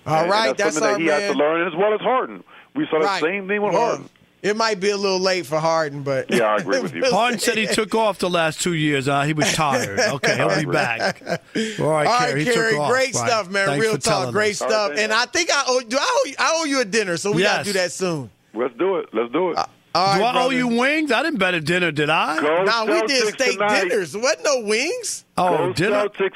All 0.05 0.21
and, 0.21 0.29
right, 0.29 0.49
and 0.49 0.57
that's 0.57 0.63
that's, 0.63 0.75
something 0.75 0.93
that 0.93 0.99
he 1.01 1.07
has 1.07 1.31
to 1.31 1.37
learn 1.37 1.67
as 1.67 1.73
well 1.75 1.93
as 1.93 2.01
Harden. 2.01 2.43
We 2.75 2.85
saw 2.87 2.99
the 2.99 3.05
Right. 3.05 3.21
same 3.23 3.47
thing 3.47 3.61
with 3.61 3.73
Well, 3.73 3.85
Harden. 3.87 4.09
It 4.47 4.55
might 4.57 4.79
be 4.79 4.89
a 4.89 4.97
little 4.97 5.19
late 5.19 5.45
for 5.45 5.59
Harden, 5.59 6.03
but 6.03 6.31
Yeah, 6.31 6.45
I 6.45 6.55
agree 6.57 6.79
with 6.81 6.93
you. 6.95 7.03
Harden 7.05 7.39
said 7.39 7.57
he 7.57 7.67
took 7.67 7.93
off 7.95 8.19
the 8.19 8.29
last 8.29 8.61
two 8.61 8.73
years. 8.73 9.07
Uh, 9.07 9.23
he 9.23 9.33
was 9.33 9.51
tired. 9.53 9.99
Okay, 10.17 10.35
he'll 10.37 10.55
be 10.55 10.65
back. 10.65 11.21
All 11.25 11.31
right, 11.31 11.79
All 11.79 11.87
right, 11.89 12.07
Kerry. 12.29 12.45
Kerry, 12.45 12.71
took 12.71 12.79
off. 12.81 12.91
great 12.91 13.15
stuff, 13.15 13.49
man. 13.49 13.67
Thanks 13.67 13.85
Real 13.85 13.97
talk, 13.97 14.31
great 14.31 14.51
us. 14.51 14.57
stuff. 14.59 14.93
and 14.97 15.11
I 15.11 15.25
think 15.25 15.49
I 15.51 15.63
owe, 15.67 15.81
do 15.81 15.97
I 15.99 16.07
owe, 16.23 16.27
you, 16.29 16.35
I 16.39 16.53
owe 16.59 16.65
you 16.65 16.81
a 16.81 16.85
dinner, 16.85 17.17
so 17.17 17.31
we 17.31 17.43
gotta 17.43 17.63
do 17.63 17.73
that 17.73 17.91
soon. 17.91 18.29
Let's 18.53 18.73
do 18.77 18.97
it. 18.97 19.09
Let's 19.13 19.31
do 19.31 19.51
it. 19.51 19.57
Uh, 19.57 19.65
All 19.95 20.05
right, 20.07 20.17
Do 20.19 20.23
I 20.39 20.43
owe 20.43 20.49
you 20.49 20.67
wings? 20.67 21.11
I 21.11 21.21
didn't 21.23 21.39
bet 21.39 21.53
a 21.53 21.61
dinner, 21.61 21.91
did 21.91 22.09
I? 22.09 22.39
Go 22.39 22.63
Nah, 22.63 22.85
we 22.85 23.01
did 23.07 23.33
steak 23.33 23.53
tonight. 23.53 23.81
dinners. 23.81 24.15
Wasn't 24.15 24.43
no 24.43 24.61
wings. 24.61 25.25
Oh, 25.37 25.57
Go 25.57 25.73
dinner? 25.73 26.07
Celtics. 26.09 26.31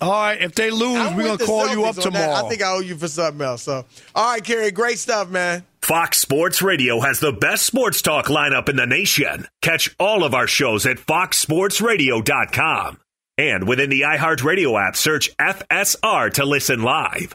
All 0.00 0.10
right, 0.10 0.40
if 0.40 0.54
they 0.54 0.70
lose, 0.70 1.14
we're 1.14 1.24
gonna 1.24 1.36
the 1.36 1.46
call 1.46 1.68
you 1.68 1.84
up 1.84 1.90
on 1.90 1.94
that. 1.96 2.02
tomorrow. 2.02 2.44
I 2.44 2.48
think 2.48 2.62
I 2.62 2.72
owe 2.72 2.80
you 2.80 2.96
for 2.96 3.08
something 3.08 3.44
else. 3.44 3.62
So, 3.62 3.84
all 4.14 4.32
right, 4.32 4.44
Kerry, 4.44 4.70
great 4.70 4.98
stuff, 4.98 5.28
man. 5.28 5.64
Fox 5.82 6.18
Sports 6.18 6.62
Radio 6.62 7.00
has 7.00 7.20
the 7.20 7.32
best 7.32 7.66
sports 7.66 8.02
talk 8.02 8.26
lineup 8.26 8.68
in 8.68 8.76
the 8.76 8.86
nation. 8.86 9.46
Catch 9.62 9.94
all 9.98 10.24
of 10.24 10.34
our 10.34 10.46
shows 10.46 10.86
at 10.86 10.98
foxsportsradio.com. 10.98 12.98
And 13.38 13.66
within 13.66 13.88
the 13.88 14.02
iHeartRadio 14.02 14.86
app, 14.86 14.96
search 14.96 15.34
FSR 15.38 16.30
to 16.34 16.44
listen 16.44 16.82
live. 16.82 17.34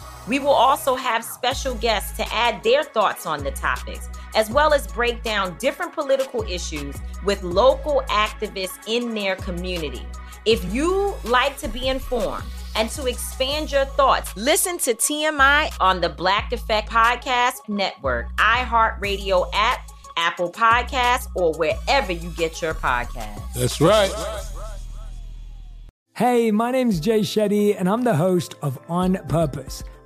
We 0.27 0.39
will 0.39 0.49
also 0.49 0.95
have 0.95 1.23
special 1.23 1.75
guests 1.75 2.15
to 2.17 2.33
add 2.33 2.63
their 2.63 2.83
thoughts 2.83 3.25
on 3.25 3.43
the 3.43 3.51
topics, 3.51 4.09
as 4.35 4.49
well 4.49 4.73
as 4.73 4.87
break 4.87 5.23
down 5.23 5.57
different 5.57 5.93
political 5.93 6.43
issues 6.43 6.95
with 7.25 7.41
local 7.43 8.03
activists 8.07 8.77
in 8.87 9.13
their 9.13 9.35
community. 9.35 10.05
If 10.45 10.73
you 10.73 11.13
like 11.23 11.57
to 11.59 11.67
be 11.67 11.87
informed 11.87 12.43
and 12.75 12.89
to 12.91 13.05
expand 13.05 13.71
your 13.71 13.85
thoughts, 13.85 14.35
listen 14.35 14.77
to 14.79 14.93
TMI 14.93 15.73
on 15.79 16.01
the 16.01 16.09
Black 16.09 16.51
Effect 16.53 16.89
Podcast 16.89 17.67
Network, 17.67 18.35
iHeartRadio 18.37 19.49
app, 19.53 19.91
Apple 20.17 20.51
Podcasts, 20.51 21.27
or 21.35 21.53
wherever 21.53 22.11
you 22.11 22.29
get 22.31 22.61
your 22.61 22.73
podcasts. 22.73 23.53
That's 23.53 23.81
right. 23.81 24.11
Hey, 26.13 26.51
my 26.51 26.71
name's 26.71 26.99
Jay 26.99 27.21
Shetty, 27.21 27.75
and 27.77 27.89
I'm 27.89 28.03
the 28.03 28.15
host 28.15 28.55
of 28.61 28.79
On 28.89 29.17
Purpose. 29.27 29.83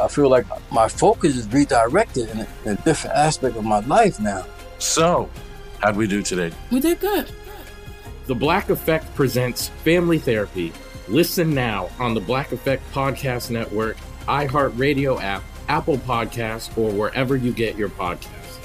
I 0.00 0.08
feel 0.08 0.28
like 0.28 0.46
my 0.70 0.88
focus 0.88 1.36
is 1.36 1.48
redirected 1.48 2.30
in 2.30 2.40
a, 2.40 2.46
in 2.64 2.72
a 2.72 2.82
different 2.82 3.16
aspect 3.16 3.56
of 3.56 3.64
my 3.64 3.80
life 3.80 4.20
now. 4.20 4.44
So, 4.78 5.28
how'd 5.80 5.96
we 5.96 6.06
do 6.06 6.22
today? 6.22 6.52
We 6.70 6.80
did 6.80 7.00
good. 7.00 7.30
The 8.26 8.34
Black 8.34 8.70
Effect 8.70 9.12
presents 9.14 9.68
Family 9.84 10.18
Therapy. 10.18 10.72
Listen 11.08 11.54
now 11.54 11.88
on 11.98 12.14
the 12.14 12.20
Black 12.20 12.52
Effect 12.52 12.82
Podcast 12.92 13.50
Network, 13.50 13.96
iHeartRadio 14.26 15.20
app, 15.22 15.42
Apple 15.68 15.98
Podcasts, 15.98 16.76
or 16.76 16.92
wherever 16.92 17.36
you 17.36 17.52
get 17.52 17.76
your 17.76 17.88
podcasts. 17.88 18.58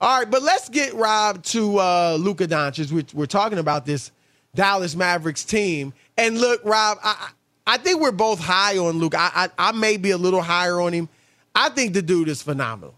All 0.00 0.18
right, 0.18 0.30
but 0.30 0.42
let's 0.42 0.68
get 0.68 0.92
Rob 0.94 1.42
to 1.44 1.78
uh, 1.78 2.18
Luka 2.20 2.46
Doncic. 2.46 2.92
We're, 2.92 3.04
we're 3.14 3.26
talking 3.26 3.58
about 3.58 3.86
this 3.86 4.10
Dallas 4.54 4.94
Mavericks 4.94 5.44
team, 5.44 5.94
and 6.18 6.38
look, 6.38 6.60
Rob, 6.64 6.98
I, 7.02 7.30
I 7.66 7.78
think 7.78 8.00
we're 8.00 8.12
both 8.12 8.38
high 8.40 8.78
on 8.78 8.98
Luke. 8.98 9.14
I, 9.16 9.48
I, 9.58 9.68
I 9.68 9.72
may 9.72 9.96
be 9.96 10.10
a 10.10 10.18
little 10.18 10.42
higher 10.42 10.80
on 10.80 10.92
him. 10.92 11.08
I 11.54 11.68
think 11.70 11.94
the 11.94 12.02
dude 12.02 12.28
is 12.28 12.42
phenomenal. 12.42 12.94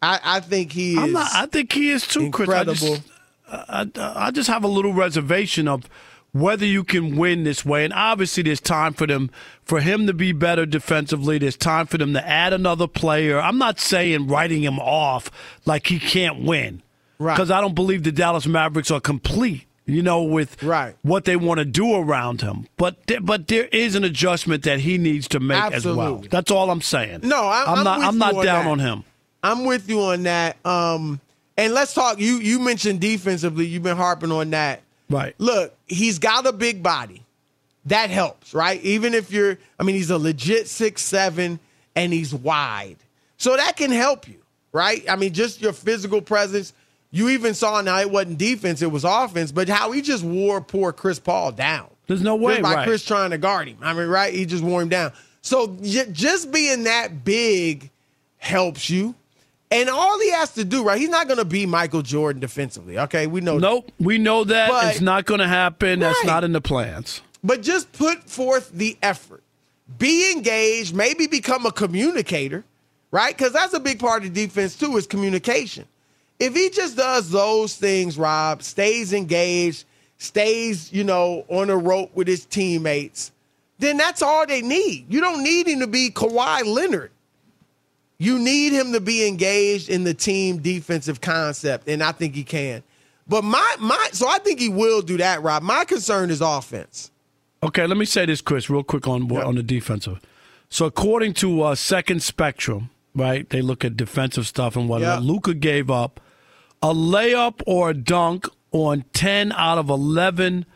I, 0.00 0.20
I 0.22 0.40
think 0.40 0.72
he 0.72 0.92
is. 0.92 0.98
I'm 0.98 1.12
not, 1.12 1.30
I 1.34 1.46
think 1.46 1.72
he 1.72 1.90
is 1.90 2.06
too, 2.06 2.20
incredible. 2.20 2.74
Chris. 2.74 3.00
I 3.48 3.84
just, 3.84 3.98
I, 3.98 4.26
I 4.26 4.30
just 4.30 4.48
have 4.48 4.62
a 4.64 4.68
little 4.68 4.92
reservation 4.92 5.66
of 5.66 5.88
whether 6.32 6.66
you 6.66 6.84
can 6.84 7.16
win 7.16 7.44
this 7.44 7.64
way. 7.64 7.84
And 7.84 7.92
obviously, 7.94 8.42
there's 8.42 8.60
time 8.60 8.92
for 8.92 9.06
them 9.06 9.30
for 9.64 9.80
him 9.80 10.06
to 10.06 10.12
be 10.12 10.32
better 10.32 10.66
defensively. 10.66 11.38
There's 11.38 11.56
time 11.56 11.86
for 11.86 11.96
them 11.96 12.12
to 12.12 12.28
add 12.28 12.52
another 12.52 12.86
player. 12.86 13.40
I'm 13.40 13.56
not 13.58 13.80
saying 13.80 14.26
writing 14.26 14.62
him 14.62 14.78
off 14.78 15.30
like 15.64 15.86
he 15.86 15.98
can't 15.98 16.42
win, 16.42 16.82
Right. 17.18 17.34
Because 17.34 17.50
I 17.50 17.60
don't 17.60 17.74
believe 17.74 18.02
the 18.02 18.12
Dallas 18.12 18.46
Mavericks 18.46 18.90
are 18.90 19.00
complete. 19.00 19.66
You 19.86 20.02
know, 20.02 20.22
with 20.22 20.62
right. 20.62 20.96
what 21.02 21.26
they 21.26 21.36
want 21.36 21.58
to 21.58 21.66
do 21.66 21.94
around 21.94 22.40
him, 22.40 22.68
but 22.78 23.06
th- 23.06 23.20
but 23.22 23.48
there 23.48 23.66
is 23.66 23.94
an 23.94 24.02
adjustment 24.02 24.62
that 24.62 24.80
he 24.80 24.96
needs 24.96 25.28
to 25.28 25.40
make 25.40 25.62
as 25.74 25.84
well. 25.84 26.24
That's 26.30 26.50
all 26.50 26.70
I'm 26.70 26.80
saying. 26.80 27.20
No, 27.22 27.44
I, 27.44 27.64
I'm, 27.66 27.84
not. 27.84 28.00
I'm 28.00 28.16
not 28.16 28.34
on 28.34 28.44
down 28.46 28.64
that. 28.64 28.70
on 28.70 28.78
him. 28.78 29.04
I'm 29.42 29.66
with 29.66 29.90
you 29.90 30.00
on 30.00 30.22
that. 30.22 30.56
Um, 30.64 31.20
and 31.58 31.74
let's 31.74 31.92
talk. 31.92 32.18
You 32.18 32.38
you 32.38 32.60
mentioned 32.60 33.02
defensively. 33.02 33.66
You've 33.66 33.82
been 33.82 33.98
harping 33.98 34.32
on 34.32 34.50
that. 34.50 34.80
Right. 35.10 35.34
Look, 35.36 35.76
he's 35.86 36.18
got 36.18 36.46
a 36.46 36.52
big 36.52 36.82
body. 36.82 37.22
That 37.84 38.08
helps, 38.08 38.54
right? 38.54 38.80
Even 38.82 39.12
if 39.12 39.30
you're, 39.30 39.58
I 39.78 39.82
mean, 39.82 39.96
he's 39.96 40.08
a 40.08 40.16
legit 40.16 40.66
six 40.66 41.02
seven 41.02 41.60
and 41.94 42.10
he's 42.10 42.32
wide, 42.32 42.96
so 43.36 43.54
that 43.54 43.76
can 43.76 43.90
help 43.90 44.26
you, 44.26 44.38
right? 44.72 45.04
I 45.10 45.16
mean, 45.16 45.34
just 45.34 45.60
your 45.60 45.74
physical 45.74 46.22
presence. 46.22 46.72
You 47.14 47.28
even 47.28 47.54
saw 47.54 47.80
now 47.80 48.00
it 48.00 48.10
wasn't 48.10 48.38
defense, 48.38 48.82
it 48.82 48.90
was 48.90 49.04
offense, 49.04 49.52
but 49.52 49.68
how 49.68 49.92
he 49.92 50.02
just 50.02 50.24
wore 50.24 50.60
poor 50.60 50.92
Chris 50.92 51.20
Paul 51.20 51.52
down. 51.52 51.86
There's 52.08 52.22
no 52.22 52.34
way, 52.34 52.54
Just 52.54 52.62
by 52.64 52.74
right. 52.74 52.88
Chris 52.88 53.04
trying 53.04 53.30
to 53.30 53.38
guard 53.38 53.68
him. 53.68 53.78
I 53.82 53.94
mean, 53.94 54.08
right? 54.08 54.34
He 54.34 54.46
just 54.46 54.64
wore 54.64 54.82
him 54.82 54.88
down. 54.88 55.12
So 55.40 55.76
just 55.80 56.50
being 56.50 56.84
that 56.84 57.24
big 57.24 57.90
helps 58.38 58.90
you. 58.90 59.14
And 59.70 59.88
all 59.88 60.18
he 60.18 60.32
has 60.32 60.54
to 60.54 60.64
do, 60.64 60.82
right? 60.82 60.98
He's 60.98 61.08
not 61.08 61.28
going 61.28 61.38
to 61.38 61.44
be 61.44 61.66
Michael 61.66 62.02
Jordan 62.02 62.40
defensively. 62.40 62.98
Okay, 62.98 63.28
we 63.28 63.40
know. 63.40 63.58
Nope, 63.58 63.92
we 64.00 64.18
know 64.18 64.42
that 64.42 64.68
But- 64.68 64.86
it's 64.90 65.00
not 65.00 65.24
going 65.24 65.38
to 65.40 65.46
happen. 65.48 66.00
That's 66.00 66.24
not 66.24 66.42
in 66.42 66.50
the 66.50 66.60
plans. 66.60 67.22
But 67.44 67.62
just 67.62 67.92
put 67.92 68.28
forth 68.28 68.72
the 68.72 68.98
effort. 69.02 69.44
Be 69.98 70.32
engaged, 70.32 70.96
maybe 70.96 71.28
become 71.28 71.64
a 71.64 71.70
communicator, 71.70 72.64
right? 73.12 73.36
Because 73.36 73.52
that's 73.52 73.72
a 73.72 73.80
big 73.80 74.00
part 74.00 74.24
of 74.24 74.32
defense 74.32 74.76
too, 74.76 74.96
is 74.96 75.06
communication. 75.06 75.84
If 76.40 76.54
he 76.54 76.70
just 76.70 76.96
does 76.96 77.30
those 77.30 77.76
things, 77.76 78.18
Rob, 78.18 78.62
stays 78.62 79.12
engaged, 79.12 79.84
stays, 80.18 80.92
you 80.92 81.04
know, 81.04 81.44
on 81.48 81.70
a 81.70 81.76
rope 81.76 82.10
with 82.14 82.26
his 82.26 82.44
teammates, 82.44 83.30
then 83.78 83.96
that's 83.96 84.22
all 84.22 84.46
they 84.46 84.62
need. 84.62 85.06
You 85.08 85.20
don't 85.20 85.42
need 85.42 85.68
him 85.68 85.80
to 85.80 85.86
be 85.86 86.10
Kawhi 86.10 86.64
Leonard. 86.64 87.10
You 88.18 88.38
need 88.38 88.72
him 88.72 88.92
to 88.92 89.00
be 89.00 89.26
engaged 89.26 89.88
in 89.88 90.04
the 90.04 90.14
team 90.14 90.58
defensive 90.58 91.20
concept, 91.20 91.88
and 91.88 92.02
I 92.02 92.12
think 92.12 92.34
he 92.34 92.44
can. 92.44 92.82
But 93.26 93.42
my 93.42 93.76
my 93.80 94.08
so 94.12 94.28
I 94.28 94.38
think 94.38 94.60
he 94.60 94.68
will 94.68 95.02
do 95.02 95.16
that, 95.16 95.42
Rob. 95.42 95.62
My 95.62 95.84
concern 95.84 96.30
is 96.30 96.40
offense. 96.40 97.10
Okay, 97.62 97.86
let 97.86 97.96
me 97.96 98.04
say 98.04 98.26
this, 98.26 98.40
Chris, 98.40 98.68
real 98.70 98.82
quick 98.84 99.08
on 99.08 99.30
on 99.32 99.54
the 99.56 99.62
defensive. 99.62 100.20
So 100.68 100.86
according 100.86 101.34
to 101.34 101.62
uh, 101.62 101.74
Second 101.74 102.22
Spectrum, 102.22 102.90
right, 103.14 103.48
they 103.50 103.62
look 103.62 103.84
at 103.84 103.96
defensive 103.96 104.46
stuff 104.46 104.76
and 104.76 104.88
what 104.88 105.00
Yeah. 105.00 105.18
Luka 105.18 105.54
gave 105.54 105.90
up 105.90 106.20
a 106.84 106.92
layup 106.92 107.62
or 107.66 107.90
a 107.90 107.94
dunk 107.94 108.46
on 108.70 109.06
ten 109.14 109.52
out 109.52 109.78
of 109.78 109.88
eleven 109.88 110.66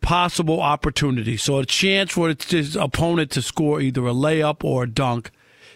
possible 0.00 0.60
opportunities. 0.60 1.42
So 1.44 1.58
a 1.58 1.64
chance 1.64 2.10
for 2.10 2.34
his 2.48 2.74
opponent 2.74 3.30
to 3.30 3.42
score 3.42 3.80
either 3.80 4.04
a 4.04 4.12
layup 4.12 4.64
or 4.64 4.82
a 4.82 4.90
dunk. 4.90 5.30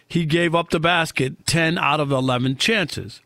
He 0.09 0.27
gave 0.27 0.53
up 0.53 0.71
the 0.71 0.81
basket 0.81 1.47
ten 1.47 1.79
out 1.79 2.01
of 2.01 2.11
eleven 2.11 2.57
chances, 2.57 3.21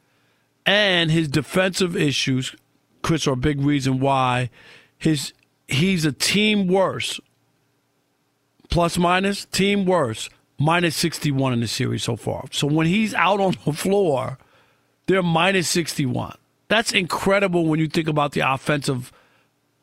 and 0.67 1.11
his 1.11 1.27
defensive 1.27 1.97
issues, 1.97 2.55
Chris, 3.01 3.27
are 3.27 3.33
a 3.33 3.37
big 3.37 3.63
reason 3.63 3.99
why 3.99 4.51
his 4.99 5.33
he's 5.69 6.05
a 6.05 6.13
team 6.13 6.67
worse 6.67 7.19
plus 8.69 8.99
minus 8.99 9.47
team 9.47 9.87
worse 9.87 10.29
minus 10.59 10.97
61 10.97 11.55
in 11.55 11.61
the 11.61 11.67
series 11.67 12.03
so 12.03 12.15
far 12.15 12.45
so 12.51 12.67
when 12.67 12.87
he's 12.87 13.15
out 13.15 13.41
on 13.41 13.55
the 13.65 13.73
floor 13.73 14.39
they're 15.07 15.23
minus 15.23 15.69
61 15.69 16.37
that's 16.73 16.93
incredible 16.93 17.67
when 17.67 17.79
you 17.79 17.87
think 17.87 18.09
about 18.09 18.33
the 18.33 18.41
offensive 18.41 19.13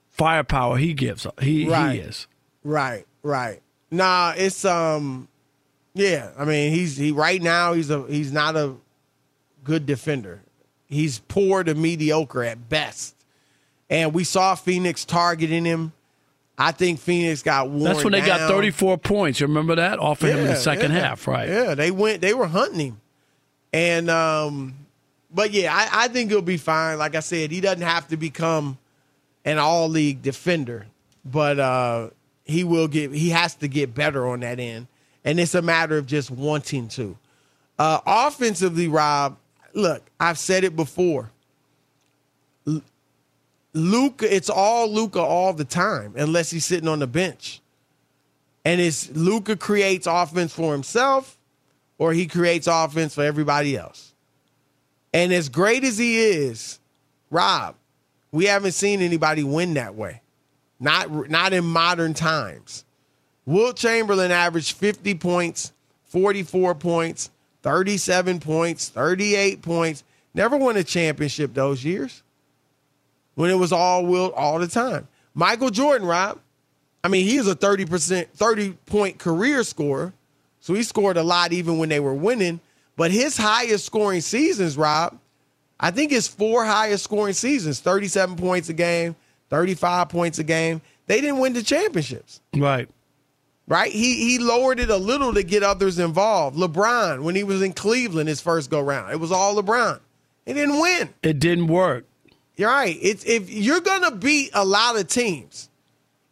firepower 0.09 0.77
he 0.77 0.93
gives 0.93 1.27
he, 1.39 1.69
Right. 1.69 1.93
he 1.93 1.99
is 1.99 2.27
Right, 2.63 3.05
right. 3.23 3.61
Nah, 3.91 4.33
it's 4.35 4.65
um 4.65 5.27
yeah, 5.93 6.31
I 6.37 6.45
mean 6.45 6.73
he's 6.73 6.97
he 6.97 7.11
right 7.11 7.41
now 7.41 7.73
he's 7.73 7.89
a 7.89 8.05
he's 8.07 8.31
not 8.31 8.55
a 8.55 8.75
good 9.63 9.85
defender. 9.85 10.41
He's 10.87 11.19
poor 11.19 11.63
to 11.63 11.75
mediocre 11.75 12.43
at 12.43 12.69
best. 12.69 13.15
And 13.89 14.13
we 14.13 14.23
saw 14.23 14.55
Phoenix 14.55 15.05
targeting 15.05 15.65
him. 15.65 15.93
I 16.57 16.71
think 16.71 16.99
Phoenix 16.99 17.43
got 17.43 17.69
worn 17.69 17.83
that's 17.83 18.03
when 18.03 18.11
they 18.11 18.21
got 18.21 18.49
34 18.49 18.97
points 18.97 19.39
you 19.39 19.47
remember 19.47 19.75
that 19.75 19.99
off 19.99 20.23
of 20.23 20.29
him 20.29 20.39
in 20.39 20.47
the 20.47 20.55
second 20.55 20.91
yeah. 20.91 20.99
half 20.99 21.27
right 21.27 21.47
Yeah, 21.47 21.75
they 21.75 21.91
went 21.91 22.21
they 22.21 22.33
were 22.33 22.47
hunting 22.47 22.79
him. 22.79 23.01
And 23.71 24.09
um 24.09 24.78
but 25.33 25.51
yeah, 25.51 25.73
I, 25.73 26.05
I 26.05 26.07
think 26.07 26.31
he'll 26.31 26.41
be 26.41 26.57
fine. 26.57 26.97
Like 26.97 27.15
I 27.15 27.19
said, 27.19 27.51
he 27.51 27.61
doesn't 27.61 27.81
have 27.81 28.07
to 28.09 28.17
become 28.17 28.77
an 29.45 29.57
all 29.57 29.89
league 29.89 30.21
defender, 30.21 30.87
but 31.23 31.59
uh 31.59 32.09
he 32.45 32.63
will 32.63 32.87
get 32.87 33.11
he 33.11 33.29
has 33.29 33.55
to 33.55 33.67
get 33.67 33.93
better 33.93 34.27
on 34.27 34.39
that 34.41 34.59
end. 34.59 34.87
And 35.23 35.39
it's 35.39 35.55
a 35.55 35.61
matter 35.61 35.97
of 35.97 36.05
just 36.07 36.31
wanting 36.31 36.87
to. 36.89 37.17
Uh 37.77 37.99
offensively, 38.05 38.87
Rob, 38.87 39.37
look, 39.73 40.03
I've 40.19 40.39
said 40.39 40.63
it 40.63 40.75
before. 40.75 41.31
Luka, 43.73 44.33
it's 44.35 44.49
all 44.49 44.91
Luka 44.91 45.19
all 45.19 45.53
the 45.53 45.63
time, 45.63 46.13
unless 46.17 46.49
he's 46.49 46.65
sitting 46.65 46.87
on 46.87 46.99
the 46.99 47.07
bench. 47.07 47.61
And 48.65 48.81
it's 48.81 49.09
Luka 49.11 49.55
creates 49.55 50.07
offense 50.07 50.53
for 50.53 50.73
himself, 50.73 51.37
or 51.97 52.13
he 52.13 52.25
creates 52.25 52.67
offense 52.67 53.13
for 53.13 53.23
everybody 53.23 53.77
else. 53.77 54.13
And 55.13 55.33
as 55.33 55.49
great 55.49 55.83
as 55.83 55.97
he 55.97 56.19
is, 56.19 56.79
Rob, 57.29 57.75
we 58.31 58.45
haven't 58.45 58.73
seen 58.73 59.01
anybody 59.01 59.43
win 59.43 59.73
that 59.75 59.95
way. 59.95 60.21
Not 60.79 61.29
not 61.29 61.53
in 61.53 61.65
modern 61.65 62.13
times. 62.13 62.85
Wilt 63.45 63.75
Chamberlain 63.75 64.31
averaged 64.31 64.77
50 64.77 65.15
points, 65.15 65.73
44 66.05 66.75
points, 66.75 67.31
37 67.63 68.39
points, 68.39 68.89
38 68.89 69.61
points. 69.61 70.03
Never 70.33 70.55
won 70.55 70.77
a 70.77 70.83
championship 70.83 71.53
those 71.53 71.83
years 71.83 72.21
when 73.35 73.49
it 73.49 73.55
was 73.55 73.71
all 73.71 74.05
Wilt 74.05 74.33
all 74.35 74.59
the 74.59 74.67
time. 74.67 75.07
Michael 75.33 75.69
Jordan, 75.69 76.07
Rob. 76.07 76.39
I 77.03 77.07
mean, 77.07 77.25
he 77.25 77.37
is 77.37 77.47
a 77.47 77.55
30%, 77.55 78.27
30 78.27 78.71
point 78.85 79.17
career 79.17 79.63
scorer. 79.63 80.13
So 80.59 80.73
he 80.73 80.83
scored 80.83 81.17
a 81.17 81.23
lot 81.23 81.53
even 81.53 81.77
when 81.77 81.89
they 81.89 81.99
were 81.99 82.13
winning. 82.13 82.59
But 82.99 83.11
his 83.11 83.37
highest 83.37 83.85
scoring 83.85 84.19
seasons, 84.19 84.75
Rob, 84.75 85.17
I 85.79 85.89
think 85.89 86.11
his 86.11 86.27
four 86.27 86.65
highest 86.65 87.05
scoring 87.05 87.33
seasons 87.33 87.79
37 87.79 88.35
points 88.35 88.67
a 88.67 88.73
game, 88.73 89.15
35 89.49 90.09
points 90.09 90.37
a 90.37 90.43
game. 90.43 90.81
They 91.07 91.21
didn't 91.21 91.39
win 91.39 91.53
the 91.53 91.63
championships. 91.63 92.41
Right. 92.53 92.89
Right? 93.69 93.89
He 93.89 94.15
he 94.15 94.37
lowered 94.37 94.81
it 94.81 94.89
a 94.89 94.97
little 94.97 95.33
to 95.33 95.43
get 95.43 95.63
others 95.63 95.97
involved. 95.97 96.57
LeBron, 96.57 97.23
when 97.23 97.35
he 97.35 97.45
was 97.45 97.61
in 97.61 97.71
Cleveland 97.71 98.27
his 98.27 98.41
first 98.41 98.69
go 98.69 98.81
round, 98.81 99.13
it 99.13 99.17
was 99.21 99.31
all 99.31 99.55
LeBron. 99.55 100.01
He 100.45 100.51
didn't 100.51 100.81
win. 100.81 101.13
It 101.23 101.39
didn't 101.39 101.67
work. 101.67 102.03
You're 102.57 102.69
right. 102.69 102.97
It's 103.01 103.23
if 103.23 103.49
you're 103.49 103.79
gonna 103.79 104.11
beat 104.11 104.49
a 104.53 104.65
lot 104.65 104.99
of 104.99 105.07
teams 105.07 105.69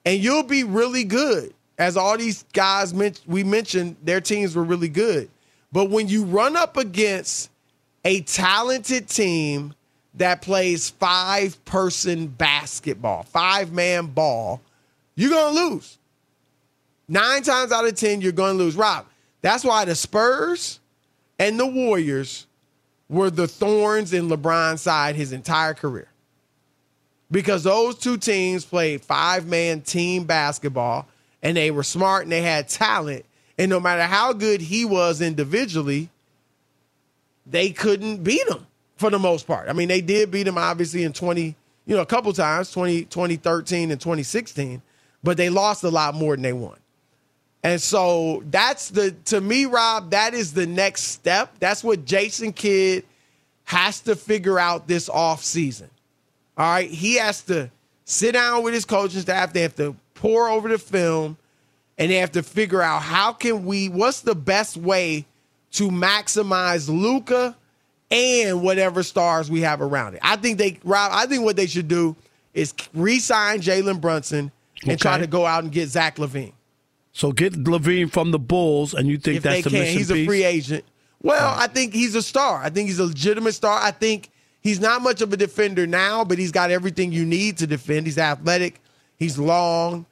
and 0.04 0.22
you'll 0.22 0.44
be 0.44 0.66
really 0.66 1.06
good, 1.06 1.54
as 1.78 1.96
all 1.96 2.18
these 2.18 2.44
guys 2.52 2.94
we 3.26 3.46
mentioned, 3.46 3.96
their 4.04 4.20
teams 4.20 4.54
were 4.54 4.66
really 4.66 4.90
good. 4.90 5.30
But 5.72 5.90
when 5.90 6.08
you 6.08 6.24
run 6.24 6.56
up 6.56 6.78
against 6.78 7.50
a 8.06 8.22
talented 8.22 9.10
team 9.10 9.74
that 10.16 10.42
plays 10.42 10.90
five 10.90 11.64
person 11.66 12.28
basketball, 12.28 13.24
five 13.24 13.72
man 13.72 14.08
ball, 14.08 14.62
you're 15.16 15.30
going 15.30 15.56
to 15.56 15.62
lose. 15.70 15.98
Nine 17.08 17.42
times 17.42 17.72
out 17.72 17.88
of 17.88 17.96
10, 17.96 18.22
you're 18.22 18.32
going 18.32 18.58
to 18.58 18.64
lose. 18.64 18.76
Rob, 18.76 19.06
that's 19.42 19.64
why 19.64 19.86
the 19.86 19.96
Spurs 19.96 20.80
and 21.40 21.60
the 21.60 21.66
Warriors 21.66 22.48
were 23.10 23.30
the 23.30 23.48
thorns 23.48 24.14
in 24.14 24.28
LeBron's 24.28 24.82
side 24.82 25.16
his 25.16 25.32
entire 25.32 25.74
career. 25.74 26.10
Because 27.32 27.64
those 27.64 27.98
two 27.98 28.18
teams 28.18 28.66
played 28.66 29.02
five 29.02 29.48
man 29.48 29.82
team 29.82 30.24
basketball 30.24 31.08
and 31.42 31.56
they 31.56 31.72
were 31.72 31.84
smart 31.84 32.24
and 32.24 32.32
they 32.32 32.42
had 32.42 32.68
talent. 32.70 33.26
And 33.58 33.70
no 33.70 33.80
matter 33.80 34.04
how 34.04 34.34
good 34.34 34.62
he 34.62 34.86
was 34.86 35.22
individually, 35.22 36.10
they 37.46 37.72
couldn't 37.72 38.24
beat 38.24 38.48
him 38.48 38.68
for 38.98 39.10
the 39.10 39.20
most 39.20 39.48
part. 39.48 39.70
I 39.70 39.74
mean, 39.74 39.88
they 39.88 40.02
did 40.02 40.32
beat 40.32 40.48
him 40.48 40.58
obviously 40.58 41.04
in 41.04 41.14
20, 41.14 41.56
you 41.86 41.96
know, 41.96 42.02
a 42.02 42.06
couple 42.06 42.32
times, 42.34 42.72
20, 42.72 43.06
2013 43.06 43.92
and 43.92 44.00
2016, 44.00 44.82
but 45.24 45.38
they 45.38 45.50
lost 45.50 45.84
a 45.84 45.90
lot 45.90 46.14
more 46.14 46.36
than 46.36 46.44
they 46.44 46.54
won. 46.54 46.78
And 47.64 47.82
so 47.82 48.44
that's 48.50 48.90
the 48.90 49.12
to 49.26 49.42
me, 49.42 49.66
Rob, 49.66 50.12
that 50.12 50.34
is 50.34 50.54
the 50.54 50.68
next 50.68 51.04
step. 51.04 51.56
That's 51.60 51.84
what 51.84 52.06
Jason 52.06 52.54
Kidd 52.54 53.04
has 53.66 54.00
to 54.02 54.16
figure 54.16 54.60
out 54.60 54.88
this 54.88 55.10
off 55.10 55.44
season. 55.44 55.90
All 56.58 56.70
right. 56.70 56.90
He 56.90 57.16
has 57.16 57.42
to 57.44 57.70
sit 58.06 58.34
down 58.34 58.64
with 58.64 58.74
his 58.74 58.86
coaching 58.86 59.22
staff. 59.22 59.52
They 59.52 59.62
have 59.62 59.76
to 59.76 59.96
pour 60.14 60.50
over 60.50 60.70
the 60.70 60.78
film 60.78 61.38
and 61.98 62.12
they 62.12 62.16
have 62.18 62.32
to 62.34 62.44
figure 62.44 62.82
out 62.82 63.02
how 63.02 63.34
can 63.34 63.66
we, 63.66 63.90
what's 63.90 64.22
the 64.22 64.36
best 64.36 64.78
way 64.78 65.26
to 65.72 65.90
maximize 65.90 66.90
Luka 66.90 67.56
and 68.10 68.62
whatever 68.62 69.04
stars 69.04 69.52
we 69.52 69.62
have 69.62 69.82
around 69.82 70.14
it. 70.14 70.20
I 70.24 70.38
think 70.38 70.58
they, 70.58 70.80
Rob, 70.84 71.12
I 71.14 71.26
think 71.26 71.44
what 71.44 71.56
they 71.56 71.68
should 71.68 71.88
do 71.88 72.16
is 72.54 72.74
re-sign 72.94 73.60
Jalen 73.60 74.00
Brunson 74.02 74.52
and 74.82 74.92
okay. 74.92 74.96
try 74.96 75.18
to 75.18 75.28
go 75.28 75.46
out 75.46 75.64
and 75.64 75.72
get 75.72 75.90
Zach 75.90 76.18
LaVine. 76.18 76.54
So 77.12 77.32
get 77.32 77.54
LaVine 77.54 78.12
from 78.12 78.32
the 78.32 78.40
Bulls, 78.40 78.94
and 78.94 79.08
you 79.08 79.18
think 79.18 79.38
if 79.38 79.44
that's 79.44 79.64
they 79.64 79.70
can, 79.70 79.86
he's 79.86 80.12
piece? 80.12 80.24
a 80.24 80.26
free 80.26 80.44
agent. 80.44 80.86
Well, 81.22 81.56
right. 81.56 81.64
I 81.64 81.68
think 81.68 81.94
he's 81.94 82.14
a 82.14 82.22
star. 82.22 82.62
I 82.64 82.70
think 82.70 82.90
he's 82.90 83.00
a 83.00 83.06
legitimate 83.06 83.54
star. 83.54 83.80
I 83.82 83.90
think 83.90 84.30
he's 84.62 84.80
not 84.80 85.02
much 85.02 85.22
of 85.22 85.34
a 85.34 85.38
defender 85.38 85.88
now, 85.88 86.24
but 86.24 86.38
he's 86.38 86.52
got 86.52 86.70
everything 86.70 87.12
you 87.12 87.26
need 87.26 87.58
to 87.58 87.68
defend. 87.68 88.06
He's 88.06 88.20
athletic. 88.20 88.80
He's 89.18 89.40
long. 89.40 90.06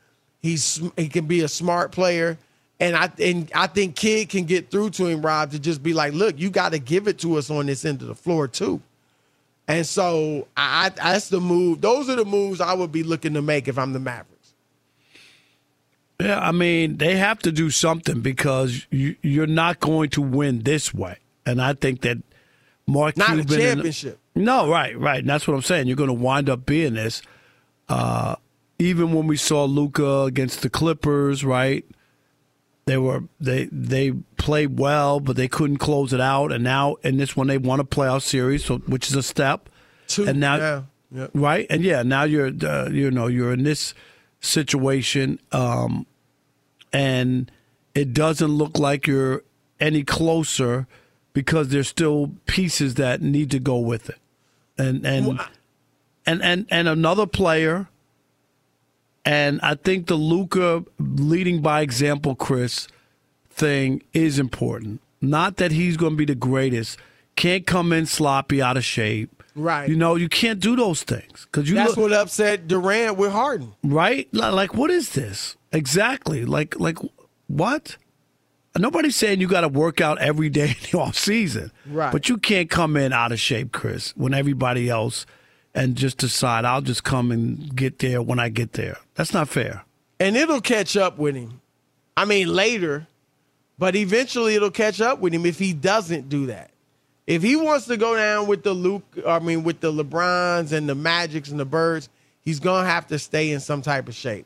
He's 0.46 0.80
he 0.96 1.10
can 1.10 1.26
be 1.26 1.42
a 1.42 1.48
smart 1.48 1.92
player. 1.92 2.38
And 2.80 2.96
I 2.96 3.10
and 3.20 3.52
I 3.56 3.66
think 3.66 3.96
Kidd 3.96 4.30
can 4.30 4.44
get 4.44 4.70
through 4.70 4.92
to 4.92 5.08
him, 5.08 5.24
Rob, 5.24 5.50
to 5.52 5.60
just 5.60 5.82
be 5.82 5.94
like, 5.94 6.14
look, 6.14 6.38
you 6.38 6.52
got 6.52 6.74
to 6.74 6.78
give 6.78 7.08
it 7.08 7.18
to 7.20 7.38
us 7.38 7.50
on 7.50 7.66
this 7.66 7.84
end 7.84 8.04
of 8.04 8.08
the 8.08 8.14
floor 8.14 8.48
too. 8.48 8.80
And 9.68 9.88
so 9.88 10.48
I, 10.56 10.90
that's 10.90 11.30
the 11.30 11.42
move. 11.42 11.82
Those 11.82 12.10
are 12.10 12.16
the 12.16 12.26
moves 12.26 12.62
I 12.62 12.76
would 12.76 12.92
be 12.92 13.02
looking 13.02 13.34
to 13.34 13.42
make 13.42 13.68
if 13.68 13.80
I'm 13.80 13.94
the 13.94 14.00
Mavericks. 14.00 14.54
Yeah, 16.22 16.40
I 16.40 16.52
mean 16.52 16.98
they 16.98 17.18
have 17.18 17.40
to 17.40 17.52
do 17.52 17.72
something 17.72 18.22
because 18.22 18.86
you, 18.92 19.16
you're 19.24 19.48
not 19.48 19.80
going 19.80 20.12
to 20.12 20.22
win 20.22 20.60
this 20.60 20.94
way. 20.94 21.18
And 21.44 21.60
I 21.60 21.74
think 21.74 22.02
that 22.02 22.20
Mark 22.86 23.18
not 23.18 23.30
Cuban 23.30 23.52
a 23.52 23.58
championship. 23.58 24.20
And, 24.36 24.46
no, 24.46 24.70
right, 24.70 24.96
right. 25.00 25.22
And 25.22 25.30
that's 25.30 25.48
what 25.48 25.56
I'm 25.56 25.64
saying. 25.64 25.88
You're 25.88 25.98
going 25.98 26.10
to 26.10 26.14
wind 26.14 26.52
up 26.52 26.68
being 26.68 26.94
this. 26.94 27.24
Uh, 27.90 28.36
even 28.86 29.14
when 29.14 29.26
we 29.26 29.36
saw 29.36 29.66
Luka 29.66 30.22
against 30.22 30.62
the 30.62 30.70
Clippers, 30.70 31.44
right? 31.44 31.84
They 32.86 32.98
were 32.98 33.24
they 33.40 33.68
they 33.72 34.12
played 34.38 34.78
well, 34.78 35.20
but 35.20 35.36
they 35.36 35.48
couldn't 35.48 35.78
close 35.78 36.14
it 36.14 36.22
out. 36.22 36.52
And 36.52 36.64
now 36.64 36.96
in 37.02 37.18
this 37.18 37.36
one, 37.36 37.48
they 37.48 37.58
won 37.58 37.80
a 37.80 37.84
playoff 37.84 38.22
series, 38.22 38.66
so 38.66 38.78
which 38.78 39.10
is 39.10 39.16
a 39.16 39.24
step. 39.24 39.70
Two, 40.08 40.26
and 40.26 40.40
now, 40.40 40.58
yeah, 40.58 40.82
yep. 41.12 41.32
right? 41.34 41.66
And 41.68 41.82
yeah, 41.82 42.04
now 42.04 42.24
you're 42.24 42.52
uh, 42.64 42.90
you 42.92 43.10
know 43.10 43.26
you're 43.26 43.54
in 43.54 43.64
this 43.64 43.96
situation, 44.40 45.40
um, 45.52 46.06
and 46.94 47.52
it 47.96 48.14
doesn't 48.14 48.52
look 48.52 48.78
like 48.78 49.08
you're 49.08 49.42
any 49.80 50.04
closer 50.04 50.86
because 51.34 51.70
there's 51.70 51.88
still 51.88 52.34
pieces 52.46 52.94
that 52.96 53.20
need 53.20 53.50
to 53.50 53.60
go 53.60 53.80
with 53.80 54.10
it, 54.10 54.20
and 54.78 55.04
and 55.08 55.26
well, 55.26 55.48
and 56.28 56.44
and 56.44 56.68
and 56.70 56.88
another 56.88 57.26
player 57.26 57.90
and 59.26 59.60
I 59.62 59.76
think 59.76 60.06
the 60.08 60.16
Luka 60.16 60.86
leading 61.00 61.62
by 61.62 61.82
example, 61.82 62.36
Chris, 62.36 62.88
thing 63.50 64.04
is 64.14 64.38
important. 64.38 65.02
Not 65.20 65.58
that 65.58 65.72
he's 65.72 65.98
going 65.98 66.14
to 66.14 66.18
be 66.18 66.26
the 66.26 66.36
greatest. 66.36 67.00
Can't 67.36 67.66
come 67.66 67.92
in 67.92 68.06
sloppy, 68.06 68.62
out 68.62 68.78
of 68.78 68.86
shape. 68.86 69.44
Right. 69.56 69.90
You 69.90 69.96
know, 69.96 70.16
you 70.16 70.30
can't 70.30 70.60
do 70.60 70.76
those 70.76 71.04
things 71.04 71.46
because 71.46 71.70
you. 71.70 71.76
That's 71.76 71.92
look, 71.98 72.10
what 72.10 72.14
upset 72.14 72.68
Durant 72.68 73.18
with 73.18 73.32
Harden. 73.32 73.74
Right. 73.84 74.32
Like, 74.34 74.76
what 74.76 74.92
is 74.92 75.10
this 75.14 75.56
exactly? 75.72 76.46
Like, 76.46 76.80
like 76.80 76.98
what? 77.48 77.98
Nobody's 78.78 79.16
saying 79.16 79.40
you 79.40 79.48
got 79.48 79.62
to 79.62 79.70
work 79.70 80.02
out 80.02 80.20
every 80.20 80.50
day 80.50 80.70
in 80.82 80.92
the 80.92 81.00
off 81.00 81.18
season. 81.18 81.72
Right. 81.86 82.12
But 82.12 82.28
you 82.28 82.38
can't 82.38 82.70
come 82.70 82.98
in 82.98 83.14
out 83.14 83.32
of 83.32 83.40
shape, 83.40 83.72
Chris, 83.72 84.12
when 84.18 84.34
everybody 84.34 84.90
else 84.90 85.26
and 85.76 85.96
just 85.96 86.18
decide 86.18 86.66
I'll 86.66 86.82
just 86.82 87.04
come 87.04 87.32
and 87.32 87.76
get 87.76 88.00
there 88.00 88.22
when 88.22 88.40
I 88.40 88.50
get 88.50 88.74
there. 88.74 88.98
That's 89.14 89.34
not 89.34 89.50
fair. 89.50 89.84
And 90.20 90.38
it'll 90.38 90.62
catch 90.62 90.96
up 90.96 91.18
with 91.18 91.36
him. 91.36 91.62
I 92.16 92.24
mean, 92.24 92.48
later, 92.48 93.08
but 93.78 93.96
eventually 93.96 94.56
it'll 94.56 94.72
catch 94.72 95.02
up 95.02 95.20
with 95.20 95.34
him 95.34 95.46
if 95.46 95.60
he 95.60 95.74
doesn't 95.74 96.30
do 96.30 96.46
that. 96.48 96.72
If 97.28 97.44
he 97.44 97.56
wants 97.58 97.88
to 97.88 97.98
go 97.98 98.16
down 98.16 98.48
with 98.48 98.64
the 98.64 98.74
Luke, 98.74 99.04
I 99.28 99.40
mean, 99.40 99.64
with 99.64 99.82
the 99.82 99.92
LeBrons 99.92 100.72
and 100.72 100.88
the 100.88 100.96
Magics 100.96 101.50
and 101.50 101.60
the 101.60 101.66
Birds, 101.66 102.08
he's 102.40 102.60
going 102.60 102.86
to 102.86 102.90
have 102.90 103.08
to 103.08 103.20
stay 103.20 103.52
in 103.52 103.60
some 103.60 103.82
type 103.82 104.08
of 104.08 104.16
shape. 104.16 104.46